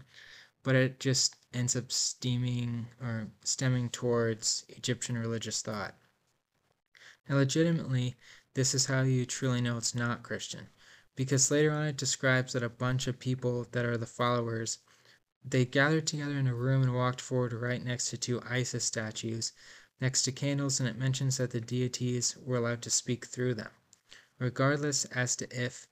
but 0.64 0.76
it 0.76 1.00
just 1.00 1.36
ends 1.54 1.76
up 1.76 1.92
steaming 1.92 2.88
or 3.02 3.28
stemming 3.44 3.90
towards 3.90 4.66
Egyptian 4.70 5.18
religious 5.18 5.62
thought. 5.62 5.96
Now, 7.28 7.36
legitimately, 7.36 8.16
this 8.54 8.74
is 8.74 8.86
how 8.86 9.02
you 9.02 9.26
truly 9.26 9.62
know 9.62 9.78
it's 9.78 9.96
not 9.96 10.24
Christian. 10.24 10.68
Because 11.16 11.52
later 11.52 11.72
on 11.72 11.88
it 11.88 11.98
describes 11.98 12.54
that 12.54 12.64
a 12.64 12.70
bunch 12.70 13.08
of 13.08 13.20
people 13.20 13.66
that 13.72 13.86
are 13.86 13.98
the 13.98 14.06
followers, 14.06 14.80
they 15.44 15.66
gathered 15.66 16.08
together 16.08 16.38
in 16.38 16.48
a 16.48 16.56
room 16.56 16.82
and 16.82 16.94
walked 16.94 17.22
forward 17.22 17.54
right 17.54 17.84
next 17.84 18.10
to 18.10 18.18
two 18.18 18.42
Isis 18.50 18.84
statues, 18.84 19.54
next 20.02 20.24
to 20.24 20.32
candles, 20.32 20.80
and 20.80 20.90
it 20.90 20.98
mentions 20.98 21.38
that 21.38 21.52
the 21.52 21.62
deities 21.62 22.36
were 22.38 22.58
allowed 22.58 22.82
to 22.84 22.90
speak 22.90 23.26
through 23.26 23.54
them. 23.54 23.72
Regardless 24.40 25.06
as 25.06 25.36
to 25.38 25.48
if 25.52 25.88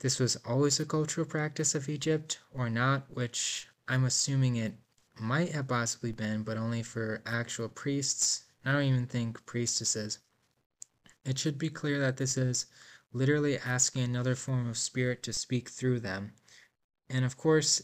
this 0.00 0.18
was 0.18 0.36
always 0.44 0.80
a 0.80 0.84
cultural 0.84 1.26
practice 1.26 1.74
of 1.74 1.88
Egypt 1.88 2.40
or 2.52 2.68
not, 2.68 3.06
which 3.08 3.68
I'm 3.86 4.04
assuming 4.04 4.56
it 4.56 4.74
might 5.20 5.52
have 5.52 5.68
possibly 5.68 6.10
been, 6.10 6.42
but 6.42 6.56
only 6.56 6.82
for 6.82 7.22
actual 7.24 7.68
priests. 7.68 8.44
I 8.64 8.72
don't 8.72 8.82
even 8.82 9.06
think 9.06 9.44
priestesses. 9.46 10.18
It 11.24 11.38
should 11.38 11.58
be 11.58 11.68
clear 11.68 12.00
that 12.00 12.16
this 12.16 12.36
is 12.36 12.66
literally 13.12 13.58
asking 13.58 14.02
another 14.02 14.34
form 14.34 14.68
of 14.68 14.78
spirit 14.78 15.22
to 15.22 15.32
speak 15.32 15.68
through 15.68 16.00
them. 16.00 16.32
And 17.08 17.24
of 17.24 17.36
course, 17.36 17.82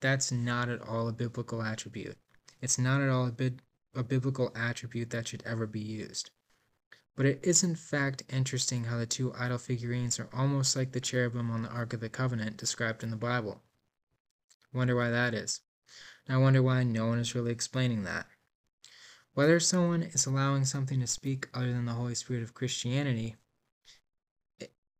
that's 0.00 0.30
not 0.30 0.68
at 0.68 0.82
all 0.82 1.08
a 1.08 1.12
biblical 1.12 1.62
attribute. 1.62 2.18
It's 2.60 2.78
not 2.78 3.00
at 3.00 3.08
all 3.08 3.28
a, 3.28 3.32
bi- 3.32 3.52
a 3.94 4.02
biblical 4.02 4.50
attribute 4.54 5.10
that 5.10 5.28
should 5.28 5.42
ever 5.44 5.66
be 5.66 5.80
used. 5.80 6.30
But 7.16 7.26
it 7.26 7.40
is 7.42 7.62
in 7.62 7.76
fact 7.76 8.24
interesting 8.28 8.84
how 8.84 8.98
the 8.98 9.06
two 9.06 9.32
idol 9.38 9.58
figurines 9.58 10.18
are 10.18 10.28
almost 10.32 10.74
like 10.74 10.92
the 10.92 11.00
cherubim 11.00 11.50
on 11.50 11.62
the 11.62 11.68
Ark 11.68 11.92
of 11.92 12.00
the 12.00 12.08
Covenant 12.08 12.56
described 12.56 13.02
in 13.02 13.10
the 13.10 13.16
Bible. 13.16 13.62
Wonder 14.72 14.96
why 14.96 15.10
that 15.10 15.34
is. 15.34 15.60
And 16.26 16.36
I 16.36 16.40
wonder 16.40 16.62
why 16.62 16.82
no 16.82 17.06
one 17.06 17.20
is 17.20 17.34
really 17.34 17.52
explaining 17.52 18.02
that. 18.02 18.26
Whether 19.34 19.60
someone 19.60 20.02
is 20.02 20.26
allowing 20.26 20.64
something 20.64 21.00
to 21.00 21.06
speak 21.06 21.48
other 21.54 21.72
than 21.72 21.84
the 21.84 21.92
Holy 21.92 22.14
Spirit 22.14 22.42
of 22.42 22.54
Christianity, 22.54 23.36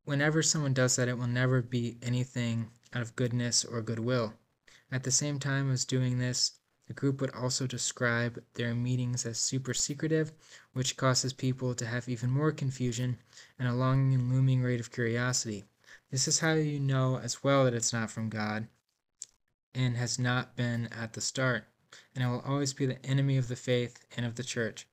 whenever 0.05 0.43
someone 0.43 0.75
does 0.75 0.97
that, 0.97 1.09
it 1.09 1.19
will 1.19 1.27
never 1.27 1.63
be 1.63 1.99
anything 2.03 2.71
out 2.93 3.03
of 3.03 3.17
goodness 3.17 3.65
or 3.65 3.83
goodwill. 3.83 4.35
At 4.93 5.03
the 5.03 5.11
same 5.11 5.41
time 5.41 5.71
as 5.73 5.85
doing 5.85 6.19
this, 6.19 6.53
the 6.87 6.93
group 6.93 7.21
would 7.21 7.31
also 7.31 7.67
describe 7.67 8.43
their 8.55 8.75
meetings 8.75 9.25
as 9.27 9.39
super 9.39 9.75
secretive, 9.75 10.33
which 10.73 10.97
causes 10.97 11.33
people 11.33 11.75
to 11.75 11.87
have 11.87 12.09
even 12.09 12.31
more 12.31 12.53
confusion 12.53 13.19
and 13.59 13.69
a 13.69 13.73
longing 13.73 14.15
and 14.15 14.31
looming 14.33 14.63
rate 14.63 14.81
of 14.81 14.93
curiosity. 14.93 15.65
This 16.11 16.29
is 16.29 16.41
how 16.41 16.55
you 16.55 16.81
know 16.81 17.19
as 17.19 17.43
well 17.43 17.65
that 17.65 17.75
it's 17.75 17.93
not 17.93 18.11
from 18.11 18.29
God 18.29 18.69
and 19.75 19.97
has 19.97 20.19
not 20.19 20.57
been 20.57 20.89
at 20.93 21.15
the 21.15 21.21
start 21.21 21.65
and 22.15 22.25
it 22.25 22.27
will 22.27 22.41
always 22.41 22.73
be 22.73 22.87
the 22.87 23.05
enemy 23.07 23.37
of 23.37 23.49
the 23.49 23.57
faith 23.57 24.05
and 24.17 24.27
of 24.27 24.35
the 24.35 24.45
church. 24.45 24.87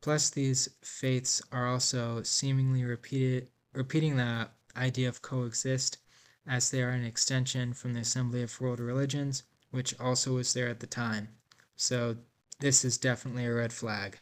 Plus, 0.00 0.28
these 0.30 0.68
faiths 0.82 1.40
are 1.50 1.66
also 1.66 2.22
seemingly 2.22 2.84
repeated, 2.84 3.48
repeating 3.72 4.16
the 4.16 4.48
idea 4.76 5.08
of 5.08 5.22
coexist, 5.22 5.98
as 6.46 6.70
they 6.70 6.82
are 6.82 6.90
an 6.90 7.04
extension 7.04 7.72
from 7.72 7.94
the 7.94 8.00
Assembly 8.00 8.42
of 8.42 8.60
World 8.60 8.80
Religions, 8.80 9.44
which 9.74 9.98
also 9.98 10.34
was 10.34 10.52
there 10.52 10.68
at 10.68 10.78
the 10.78 10.86
time. 10.86 11.28
So, 11.74 12.16
this 12.60 12.84
is 12.84 12.96
definitely 12.96 13.44
a 13.44 13.52
red 13.52 13.72
flag. 13.72 14.20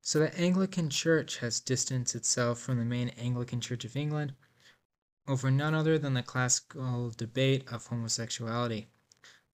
So, 0.00 0.20
the 0.20 0.34
Anglican 0.40 0.88
Church 0.88 1.36
has 1.40 1.60
distanced 1.60 2.14
itself 2.14 2.58
from 2.58 2.78
the 2.78 2.84
main 2.86 3.10
Anglican 3.10 3.60
Church 3.60 3.84
of 3.84 3.94
England 3.94 4.32
over 5.26 5.50
none 5.50 5.74
other 5.74 5.98
than 5.98 6.14
the 6.14 6.22
classical 6.22 7.10
debate 7.10 7.70
of 7.70 7.86
homosexuality. 7.86 8.88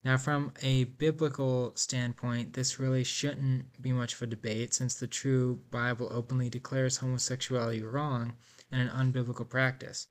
Now, 0.04 0.16
from 0.16 0.52
a 0.62 0.84
biblical 0.84 1.72
standpoint, 1.74 2.52
this 2.52 2.78
really 2.78 3.02
shouldn't 3.02 3.82
be 3.82 3.90
much 3.90 4.14
of 4.14 4.22
a 4.22 4.26
debate 4.28 4.74
since 4.74 4.94
the 4.94 5.08
true 5.08 5.60
Bible 5.72 6.08
openly 6.12 6.48
declares 6.48 6.98
homosexuality 6.98 7.82
wrong 7.82 8.36
and 8.70 8.80
an 8.80 8.90
unbiblical 8.90 9.48
practice. 9.48 10.06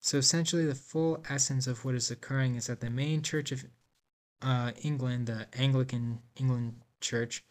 So, 0.00 0.18
essentially, 0.18 0.64
the 0.64 0.74
full 0.74 1.24
essence 1.28 1.66
of 1.66 1.84
what 1.84 1.94
is 1.94 2.10
occurring 2.10 2.54
is 2.54 2.66
that 2.66 2.80
the 2.80 2.90
main 2.90 3.22
church 3.22 3.52
of 3.52 3.64
uh, 4.42 4.72
England, 4.82 5.26
the 5.26 5.46
Anglican 5.54 6.20
England 6.36 6.80
Church, 7.00 7.44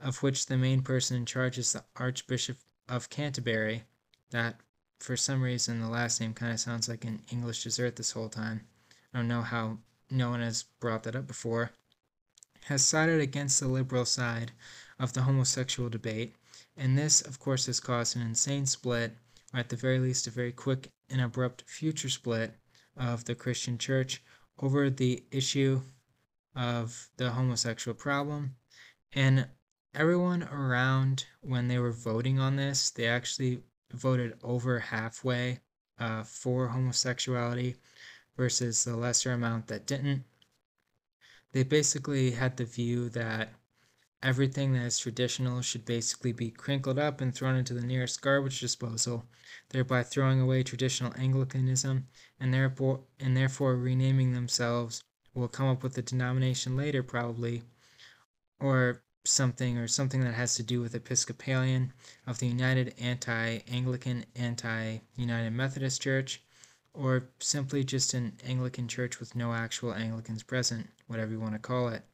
of 0.00 0.22
which 0.22 0.46
the 0.46 0.58
main 0.58 0.82
person 0.82 1.16
in 1.16 1.26
charge 1.26 1.58
is 1.58 1.72
the 1.72 1.84
Archbishop 1.96 2.58
of 2.88 3.10
Canterbury, 3.10 3.84
that 4.30 4.56
for 4.98 5.16
some 5.16 5.42
reason 5.42 5.80
the 5.80 5.88
last 5.88 6.20
name 6.20 6.34
kind 6.34 6.52
of 6.52 6.60
sounds 6.60 6.88
like 6.88 7.04
an 7.04 7.22
English 7.30 7.64
dessert 7.64 7.96
this 7.96 8.12
whole 8.12 8.28
time. 8.28 8.62
I 9.12 9.18
don't 9.18 9.28
know 9.28 9.42
how 9.42 9.78
no 10.10 10.30
one 10.30 10.40
has 10.40 10.64
brought 10.80 11.04
that 11.04 11.16
up 11.16 11.26
before, 11.26 11.70
has 12.66 12.84
sided 12.84 13.20
against 13.20 13.60
the 13.60 13.68
liberal 13.68 14.04
side 14.04 14.52
of 14.98 15.12
the 15.12 15.22
homosexual 15.22 15.88
debate, 15.88 16.36
and 16.76 16.96
this, 16.96 17.20
of 17.20 17.38
course, 17.38 17.66
has 17.66 17.80
caused 17.80 18.16
an 18.16 18.22
insane 18.22 18.66
split, 18.66 19.16
or 19.52 19.60
at 19.60 19.68
the 19.68 19.76
very 19.76 19.98
least, 19.98 20.26
a 20.26 20.30
very 20.30 20.52
quick 20.52 20.90
and 21.10 21.20
abrupt 21.20 21.64
future 21.66 22.08
split 22.08 22.54
of 22.96 23.24
the 23.24 23.34
Christian 23.34 23.78
church 23.78 24.22
over 24.58 24.90
the 24.90 25.22
issue 25.30 25.80
of 26.54 27.08
the 27.16 27.30
homosexual 27.30 27.94
problem. 27.94 28.54
And 29.12 29.46
everyone 29.94 30.42
around, 30.44 31.26
when 31.40 31.68
they 31.68 31.78
were 31.78 31.92
voting 31.92 32.38
on 32.38 32.56
this, 32.56 32.90
they 32.90 33.06
actually 33.06 33.62
voted 33.92 34.38
over 34.42 34.78
halfway 34.78 35.60
uh, 35.98 36.22
for 36.22 36.68
homosexuality 36.68 37.76
versus 38.36 38.84
the 38.84 38.96
lesser 38.96 39.32
amount 39.32 39.66
that 39.68 39.86
didn't. 39.86 40.24
They 41.52 41.62
basically 41.62 42.30
had 42.30 42.56
the 42.56 42.64
view 42.64 43.10
that 43.10 43.52
everything 44.22 44.72
that 44.72 44.84
is 44.84 44.98
traditional 44.98 45.60
should 45.60 45.84
basically 45.84 46.32
be 46.32 46.50
crinkled 46.50 46.98
up 46.98 47.20
and 47.20 47.34
thrown 47.34 47.56
into 47.56 47.74
the 47.74 47.82
nearest 47.82 48.20
garbage 48.22 48.60
disposal, 48.60 49.24
thereby 49.70 50.02
throwing 50.02 50.40
away 50.40 50.62
traditional 50.62 51.12
Anglicanism 51.18 52.06
and 52.38 52.54
therefore, 52.54 53.00
and 53.18 53.36
therefore 53.36 53.76
renaming 53.76 54.32
themselves. 54.32 55.02
Will 55.34 55.48
come 55.48 55.66
up 55.66 55.82
with 55.82 55.96
a 55.96 56.02
denomination 56.02 56.76
later, 56.76 57.02
probably, 57.02 57.62
or 58.60 59.02
something, 59.24 59.78
or 59.78 59.88
something 59.88 60.20
that 60.20 60.34
has 60.34 60.54
to 60.56 60.62
do 60.62 60.80
with 60.82 60.94
Episcopalian 60.94 61.92
of 62.26 62.38
the 62.38 62.46
United 62.46 62.94
Anti 62.98 63.60
Anglican 63.66 64.26
Anti 64.36 65.00
United 65.16 65.50
Methodist 65.50 66.02
Church, 66.02 66.42
or 66.92 67.30
simply 67.38 67.82
just 67.82 68.12
an 68.12 68.36
Anglican 68.44 68.88
church 68.88 69.20
with 69.20 69.34
no 69.34 69.54
actual 69.54 69.94
Anglicans 69.94 70.42
present, 70.42 70.90
whatever 71.06 71.32
you 71.32 71.40
want 71.40 71.54
to 71.54 71.58
call 71.58 71.88
it. 71.88 72.04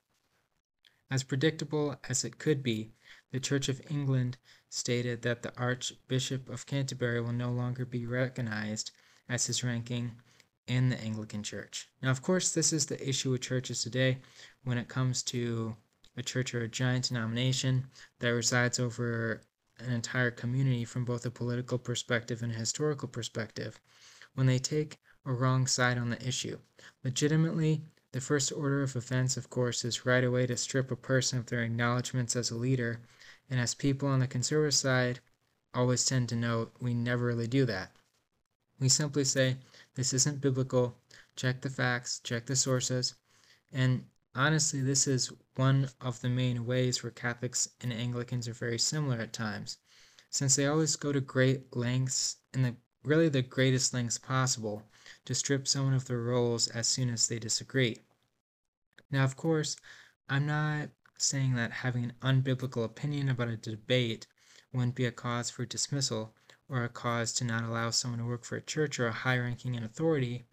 As 1.11 1.23
predictable 1.23 1.99
as 2.09 2.25
it 2.25 2.38
could 2.38 2.62
be, 2.62 2.92
the 3.31 3.40
Church 3.40 3.68
of 3.68 3.81
England 3.90 4.37
stated 4.68 5.23
that 5.23 5.42
the 5.42 5.57
Archbishop 5.57 6.49
of 6.49 6.66
Canterbury 6.66 7.21
will 7.21 7.33
no 7.33 7.51
longer 7.51 7.87
be 7.87 8.07
recognized 8.07 8.90
as 9.29 9.47
his 9.47 9.64
ranking 9.64 10.12
in 10.66 10.90
the 10.90 11.01
Anglican 11.01 11.42
Church. 11.42 11.88
Now, 12.03 12.11
of 12.11 12.21
course, 12.21 12.53
this 12.53 12.73
is 12.73 12.87
the 12.87 13.09
issue 13.09 13.31
with 13.31 13.40
churches 13.40 13.83
today 13.83 14.18
when 14.64 14.77
it 14.77 14.88
comes 14.88 15.23
to 15.25 15.77
a 16.16 16.23
church 16.23 16.55
or 16.55 16.62
a 16.62 16.68
giant 16.68 17.09
denomination 17.09 17.87
that 18.18 18.29
resides 18.29 18.79
over 18.79 19.40
an 19.79 19.92
entire 19.92 20.31
community 20.31 20.85
from 20.85 21.05
both 21.05 21.25
a 21.25 21.31
political 21.31 21.79
perspective 21.79 22.42
and 22.42 22.53
a 22.53 22.57
historical 22.57 23.09
perspective 23.09 23.81
when 24.35 24.47
they 24.47 24.59
take 24.59 24.99
a 25.25 25.33
wrong 25.33 25.66
side 25.66 25.97
on 25.97 26.11
the 26.11 26.27
issue. 26.27 26.59
Legitimately, 27.05 27.83
the 28.18 28.24
first 28.24 28.50
order 28.50 28.83
of 28.83 28.96
events, 28.96 29.37
of 29.37 29.48
course, 29.48 29.85
is 29.85 30.04
right 30.04 30.24
away 30.24 30.44
to 30.44 30.57
strip 30.57 30.90
a 30.90 30.96
person 30.96 31.38
of 31.38 31.46
their 31.46 31.62
acknowledgments 31.62 32.35
as 32.35 32.50
a 32.50 32.57
leader, 32.57 33.00
and 33.48 33.61
as 33.61 33.74
people 33.74 34.09
on 34.09 34.18
the 34.18 34.26
conservative 34.26 34.74
side 34.74 35.20
always 35.72 36.04
tend 36.04 36.28
to 36.28 36.35
note, 36.35 36.74
we 36.81 36.94
never 36.94 37.26
really 37.26 37.46
do 37.46 37.64
that. 37.64 37.92
We 38.81 38.88
simply 38.88 39.22
say, 39.22 39.59
this 39.94 40.12
isn't 40.12 40.40
biblical, 40.40 40.98
check 41.37 41.61
the 41.61 41.70
facts, 41.70 42.18
check 42.18 42.46
the 42.46 42.57
sources, 42.57 43.14
and 43.70 44.04
honestly, 44.35 44.81
this 44.81 45.07
is 45.07 45.33
one 45.54 45.88
of 46.00 46.20
the 46.20 46.28
main 46.28 46.66
ways 46.66 47.04
where 47.04 47.12
Catholics 47.12 47.68
and 47.81 47.92
Anglicans 47.92 48.48
are 48.48 48.52
very 48.52 48.81
similar 48.81 49.20
at 49.20 49.33
times, 49.33 49.78
since 50.28 50.57
they 50.57 50.66
always 50.66 50.96
go 50.96 51.12
to 51.12 51.20
great 51.20 51.76
lengths 51.76 52.38
and 52.52 52.64
the 52.64 52.74
really 53.04 53.28
the 53.28 53.42
greatest 53.42 53.94
lengths 53.94 54.18
possible 54.18 54.83
to 55.24 55.37
strip 55.37 55.68
someone 55.68 55.94
of 55.94 56.07
their 56.07 56.18
roles 56.18 56.66
as 56.66 56.88
soon 56.88 57.11
as 57.11 57.28
they 57.28 57.38
disagree. 57.38 57.96
Now, 59.11 59.25
of 59.25 59.37
course, 59.37 59.77
I'm 60.29 60.47
not 60.47 60.90
saying 61.18 61.55
that 61.55 61.73
having 61.73 62.05
an 62.05 62.12
unbiblical 62.23 62.85
opinion 62.85 63.29
about 63.29 63.49
a 63.49 63.57
debate 63.57 64.27
wouldn't 64.73 64.94
be 64.94 65.07
a 65.07 65.12
cause 65.12 65.51
for 65.51 65.64
dismissal 65.64 66.35
or 66.68 66.85
a 66.85 66.88
cause 66.88 67.33
to 67.35 67.44
not 67.44 67.64
allow 67.64 67.90
someone 67.90 68.21
to 68.21 68.27
work 68.27 68.44
for 68.44 68.57
a 68.57 68.62
church 68.62 69.01
or 69.01 69.07
a 69.07 69.12
high 69.12 69.38
ranking 69.38 69.75
in 69.75 69.83
authority, 69.83 70.47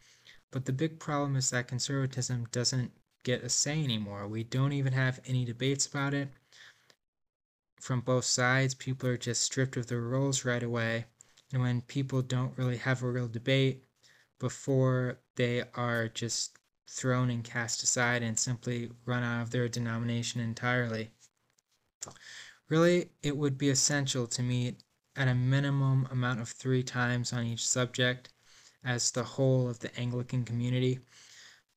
but 0.52 0.66
the 0.66 0.74
big 0.74 1.00
problem 1.00 1.36
is 1.36 1.50
that 1.50 1.68
conservatism 1.68 2.46
doesn't 2.52 2.92
get 3.24 3.44
a 3.44 3.50
say 3.50 3.84
anymore. 3.84 4.28
We 4.28 4.44
don't 4.44 4.74
even 4.74 4.94
have 4.94 5.20
any 5.26 5.44
debates 5.44 5.86
about 5.86 6.14
it. 6.14 6.30
From 7.80 8.02
both 8.02 8.26
sides, 8.26 8.74
people 8.74 9.10
are 9.10 9.18
just 9.18 9.44
stripped 9.44 9.76
of 9.78 9.88
their 9.88 10.02
roles 10.02 10.46
right 10.46 10.64
away 10.64 11.06
and 11.52 11.62
when 11.62 11.82
people 11.82 12.22
don't 12.22 12.58
really 12.58 12.78
have 12.78 13.04
a 13.04 13.10
real 13.10 13.28
debate 13.28 13.84
before 14.40 15.20
they 15.36 15.64
are 15.74 16.08
just 16.08 16.58
thrown 16.88 17.30
and 17.30 17.44
cast 17.44 17.84
aside 17.84 18.22
and 18.22 18.38
simply 18.38 18.92
run 19.06 19.24
out 19.24 19.42
of 19.42 19.52
their 19.52 19.68
denomination 19.68 20.42
entirely. 20.42 21.12
Really, 22.70 23.10
it 23.22 23.36
would 23.36 23.58
be 23.58 23.70
essential 23.70 24.28
to 24.28 24.42
meet 24.42 24.84
at 25.16 25.28
a 25.28 25.36
minimum 25.36 26.08
amount 26.12 26.42
of 26.42 26.50
three 26.50 26.84
times 26.84 27.32
on 27.32 27.46
each 27.46 27.68
subject 27.68 28.30
as 28.84 29.12
the 29.12 29.24
whole 29.24 29.70
of 29.70 29.80
the 29.80 29.98
Anglican 30.00 30.46
community. 30.46 31.00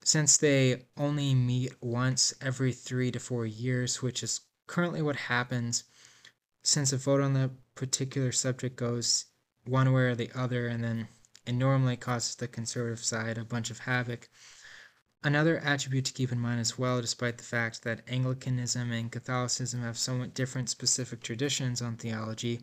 Since 0.05 0.37
they 0.37 0.87
only 0.97 1.35
meet 1.35 1.73
once 1.83 2.35
every 2.41 2.73
three 2.73 3.11
to 3.11 3.19
four 3.19 3.47
years, 3.47 4.03
which 4.03 4.23
is 4.23 4.41
currently 4.67 5.03
what 5.03 5.17
happens, 5.17 5.85
since 6.63 6.93
a 6.93 6.97
vote 6.97 7.21
on 7.21 7.35
the 7.35 7.51
particular 7.75 8.33
subject 8.33 8.77
goes 8.77 9.27
one 9.65 9.93
way 9.93 10.03
or 10.03 10.15
the 10.15 10.31
other, 10.35 10.69
and 10.69 10.83
then 10.83 11.09
it 11.47 11.53
normally 11.53 11.97
causes 11.97 12.37
the 12.37 12.49
conservative 12.49 13.05
side 13.05 13.39
a 13.39 13.45
bunch 13.45 13.71
of 13.71 13.81
havoc. 13.81 14.29
Another 15.25 15.59
attribute 15.59 16.05
to 16.05 16.13
keep 16.13 16.31
in 16.31 16.39
mind 16.39 16.61
as 16.61 16.79
well, 16.79 17.01
despite 17.01 17.39
the 17.39 17.45
fact 17.45 17.83
that 17.83 18.03
Anglicanism 18.07 18.93
and 18.93 19.11
Catholicism 19.11 19.83
have 19.83 19.99
somewhat 19.99 20.33
different 20.33 20.71
specific 20.71 21.23
traditions 21.23 21.83
on 21.83 21.97
theology, 21.97 22.61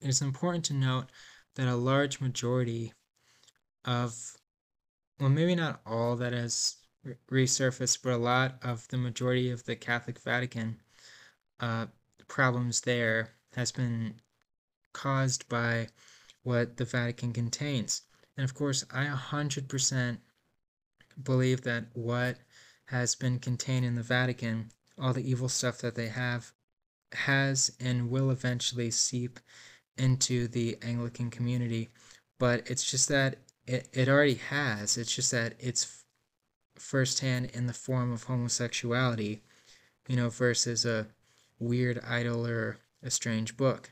it 0.00 0.08
is 0.08 0.22
important 0.22 0.64
to 0.64 0.74
note 0.74 1.06
that 1.54 1.68
a 1.68 1.76
large 1.76 2.20
majority 2.20 2.92
of, 3.84 4.36
well, 5.20 5.28
maybe 5.28 5.54
not 5.54 5.80
all 5.86 6.16
that 6.16 6.32
has 6.32 6.76
resurfaced, 7.30 8.02
but 8.02 8.12
a 8.12 8.16
lot 8.16 8.56
of 8.62 8.88
the 8.88 8.98
majority 8.98 9.50
of 9.50 9.64
the 9.64 9.76
Catholic 9.76 10.18
Vatican 10.20 10.80
uh, 11.60 11.86
problems 12.26 12.80
there 12.80 13.30
has 13.54 13.70
been 13.70 14.20
caused 14.92 15.48
by 15.48 15.86
what 16.42 16.76
the 16.76 16.84
Vatican 16.84 17.32
contains. 17.32 18.02
And 18.36 18.44
of 18.44 18.54
course, 18.54 18.84
I 18.90 19.04
100% 19.04 20.18
believe 21.22 21.62
that 21.62 21.84
what 21.94 22.38
has 22.86 23.14
been 23.14 23.38
contained 23.38 23.84
in 23.84 23.94
the 23.94 24.02
Vatican, 24.02 24.70
all 24.98 25.12
the 25.12 25.28
evil 25.28 25.48
stuff 25.48 25.78
that 25.78 25.94
they 25.94 26.08
have, 26.08 26.52
has 27.12 27.72
and 27.80 28.10
will 28.10 28.30
eventually 28.30 28.90
seep 28.90 29.40
into 29.96 30.48
the 30.48 30.76
Anglican 30.82 31.30
community. 31.30 31.90
But 32.38 32.70
it's 32.70 32.88
just 32.88 33.08
that 33.08 33.38
it, 33.66 33.88
it 33.92 34.08
already 34.08 34.34
has. 34.34 34.96
It's 34.96 35.14
just 35.14 35.30
that 35.30 35.54
it's 35.58 36.04
firsthand 36.76 37.50
in 37.54 37.66
the 37.66 37.72
form 37.72 38.12
of 38.12 38.24
homosexuality, 38.24 39.42
you 40.08 40.16
know, 40.16 40.28
versus 40.28 40.84
a 40.84 41.06
weird 41.58 42.00
idol 42.06 42.46
or 42.46 42.78
a 43.02 43.10
strange 43.10 43.56
book. 43.56 43.91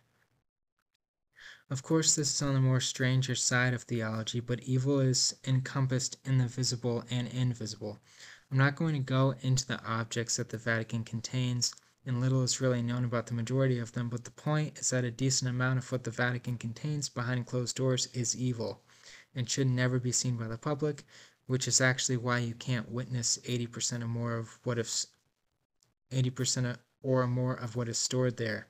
Of 1.71 1.85
course, 1.85 2.17
this 2.17 2.35
is 2.35 2.43
on 2.43 2.55
the 2.55 2.61
more 2.61 2.81
stranger 2.81 3.37
side 3.37 3.75
of 3.75 3.85
theology, 3.85 4.41
but 4.41 4.65
evil 4.65 4.99
is 4.99 5.37
encompassed 5.47 6.17
in 6.25 6.39
the 6.39 6.49
visible 6.49 7.05
and 7.11 7.29
invisible. 7.29 8.01
I'm 8.51 8.59
not 8.59 8.75
going 8.75 8.95
to 8.95 8.99
go 8.99 9.37
into 9.43 9.65
the 9.65 9.81
objects 9.85 10.39
that 10.39 10.49
the 10.49 10.59
Vatican 10.59 11.05
contains, 11.05 11.73
and 12.05 12.21
little 12.21 12.43
is 12.43 12.61
really 12.61 12.83
known 12.83 13.05
about 13.05 13.29
the 13.29 13.35
majority 13.35 13.79
of 13.79 13.93
them, 13.93 14.09
but 14.09 14.25
the 14.25 14.33
point 14.33 14.81
is 14.81 14.91
that 14.91 15.05
a 15.05 15.13
decent 15.13 15.49
amount 15.49 15.79
of 15.79 15.93
what 15.93 16.03
the 16.03 16.11
Vatican 16.11 16.59
contains 16.59 17.09
behind 17.09 17.47
closed 17.47 17.77
doors 17.77 18.07
is 18.07 18.37
evil 18.37 18.83
and 19.37 19.49
should 19.49 19.69
never 19.69 20.01
be 20.01 20.11
seen 20.11 20.37
by 20.37 20.49
the 20.49 20.59
public, 20.59 21.05
which 21.47 21.69
is 21.69 21.81
actually 21.81 22.17
why 22.17 22.39
you 22.39 22.55
can't 22.55 22.91
witness 22.91 23.39
80% 23.45 24.03
or 24.03 24.09
more 24.09 24.37
of 24.37 24.59
what 24.65 24.77
is 24.77 25.07
80% 26.11 26.77
or 27.05 27.29
more 27.29 27.55
of 27.55 27.77
what 27.77 27.89
is 27.89 27.97
stored 27.97 28.39
there. 28.39 28.67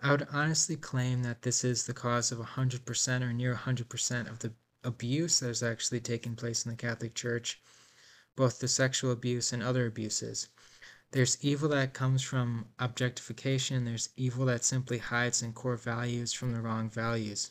I 0.00 0.10
would 0.10 0.26
honestly 0.32 0.76
claim 0.76 1.22
that 1.22 1.42
this 1.42 1.62
is 1.64 1.86
the 1.86 1.94
cause 1.94 2.32
of 2.32 2.38
100% 2.38 3.22
or 3.22 3.32
near 3.32 3.54
100% 3.54 4.28
of 4.28 4.38
the 4.40 4.52
abuse 4.82 5.40
that 5.40 5.50
is 5.50 5.62
actually 5.62 6.00
taking 6.00 6.34
place 6.36 6.64
in 6.64 6.70
the 6.72 6.76
Catholic 6.76 7.14
Church. 7.14 7.60
both 8.36 8.60
the 8.60 8.68
sexual 8.68 9.12
abuse 9.12 9.52
and 9.52 9.62
other 9.62 9.86
abuses. 9.86 10.48
There's 11.10 11.42
evil 11.44 11.68
that 11.70 11.94
comes 11.94 12.22
from 12.22 12.68
objectification, 12.78 13.84
there's 13.84 14.10
evil 14.16 14.46
that 14.46 14.64
simply 14.64 14.98
hides 14.98 15.42
in 15.42 15.52
core 15.52 15.76
values 15.76 16.32
from 16.32 16.52
the 16.52 16.60
wrong 16.60 16.88
values. 16.90 17.50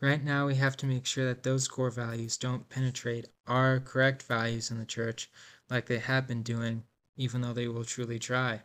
Right 0.00 0.22
now, 0.22 0.46
we 0.46 0.56
have 0.56 0.76
to 0.78 0.86
make 0.86 1.06
sure 1.06 1.24
that 1.26 1.44
those 1.44 1.68
core 1.68 1.90
values 1.90 2.36
don't 2.36 2.68
penetrate 2.68 3.28
our 3.46 3.80
correct 3.80 4.22
values 4.22 4.70
in 4.70 4.78
the 4.78 4.84
church 4.84 5.30
like 5.70 5.86
they 5.86 5.98
have 5.98 6.26
been 6.26 6.42
doing, 6.42 6.84
even 7.16 7.40
though 7.40 7.54
they 7.54 7.68
will 7.68 7.84
truly 7.84 8.18
try. 8.18 8.62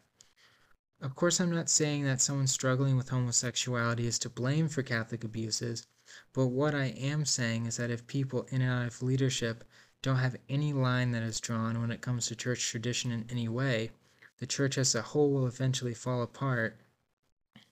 Of 0.99 1.15
course, 1.15 1.39
I'm 1.39 1.51
not 1.51 1.69
saying 1.69 2.05
that 2.05 2.21
someone 2.21 2.47
struggling 2.47 2.97
with 2.97 3.09
homosexuality 3.09 4.07
is 4.07 4.17
to 4.19 4.29
blame 4.29 4.67
for 4.67 4.81
Catholic 4.81 5.23
abuses, 5.23 5.85
but 6.33 6.47
what 6.47 6.73
I 6.73 6.85
am 6.85 7.23
saying 7.23 7.67
is 7.67 7.77
that 7.77 7.91
if 7.91 8.07
people 8.07 8.47
in 8.49 8.61
and 8.61 8.71
out 8.71 8.87
of 8.87 9.03
leadership 9.03 9.63
don't 10.01 10.15
have 10.17 10.37
any 10.49 10.73
line 10.73 11.11
that 11.11 11.21
is 11.21 11.39
drawn 11.39 11.79
when 11.79 11.91
it 11.91 12.01
comes 12.01 12.27
to 12.27 12.35
church 12.35 12.67
tradition 12.67 13.11
in 13.11 13.27
any 13.29 13.47
way, 13.47 13.91
the 14.39 14.47
church 14.47 14.77
as 14.77 14.95
a 14.95 15.01
whole 15.01 15.31
will 15.31 15.45
eventually 15.45 15.93
fall 15.93 16.23
apart, 16.23 16.79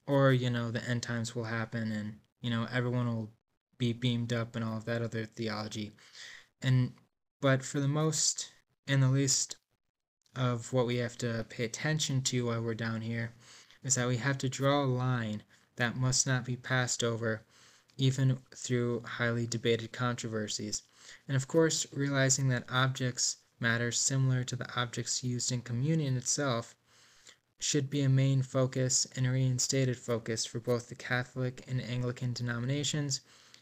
or, 0.05 0.31
you 0.31 0.51
know, 0.51 0.69
the 0.69 0.87
end 0.87 1.01
times 1.01 1.35
will 1.35 1.45
happen 1.45 1.91
and, 1.91 2.19
you 2.41 2.51
know, 2.51 2.67
everyone 2.71 3.07
will 3.07 3.31
be 3.79 3.91
beamed 3.91 4.33
up 4.33 4.55
and 4.55 4.63
all 4.63 4.77
of 4.77 4.85
that 4.85 5.01
other 5.01 5.25
theology. 5.25 5.93
And 6.61 6.93
but 7.41 7.63
for 7.63 7.79
the 7.79 7.87
most 7.87 8.51
and 8.87 9.01
the 9.01 9.09
least 9.09 9.57
of 10.35 10.73
what 10.73 10.85
we 10.85 10.97
have 10.97 11.17
to 11.19 11.45
pay 11.49 11.63
attention 11.65 12.21
to 12.23 12.45
while 12.47 12.61
we're 12.61 12.73
down 12.73 13.01
here 13.01 13.31
is 13.83 13.95
that 13.95 14.07
we 14.07 14.17
have 14.17 14.37
to 14.39 14.49
draw 14.49 14.83
a 14.83 14.85
line 14.85 15.43
that 15.75 15.95
must 15.95 16.25
not 16.25 16.45
be 16.45 16.55
passed 16.55 17.03
over 17.03 17.41
even 17.97 18.37
through 18.55 19.01
highly 19.01 19.47
debated 19.47 19.91
controversies. 19.91 20.83
And 21.27 21.37
of 21.37 21.47
course, 21.47 21.85
realizing 21.93 22.49
that 22.49 22.65
objects 22.69 23.37
matter 23.59 23.91
similar 23.91 24.43
to 24.43 24.55
the 24.55 24.69
objects 24.75 25.23
used 25.23 25.51
in 25.51 25.61
communion 25.61 26.17
itself 26.17 26.75
should 27.59 27.89
be 27.89 28.01
a 28.01 28.09
main 28.09 28.41
focus 28.41 29.07
and 29.15 29.25
a 29.25 29.31
reinstated 29.31 29.97
focus 29.97 30.45
for 30.45 30.59
both 30.59 30.89
the 30.89 30.95
Catholic 30.95 31.63
and 31.67 31.81
Anglican 31.81 32.33
denominations 32.33 33.21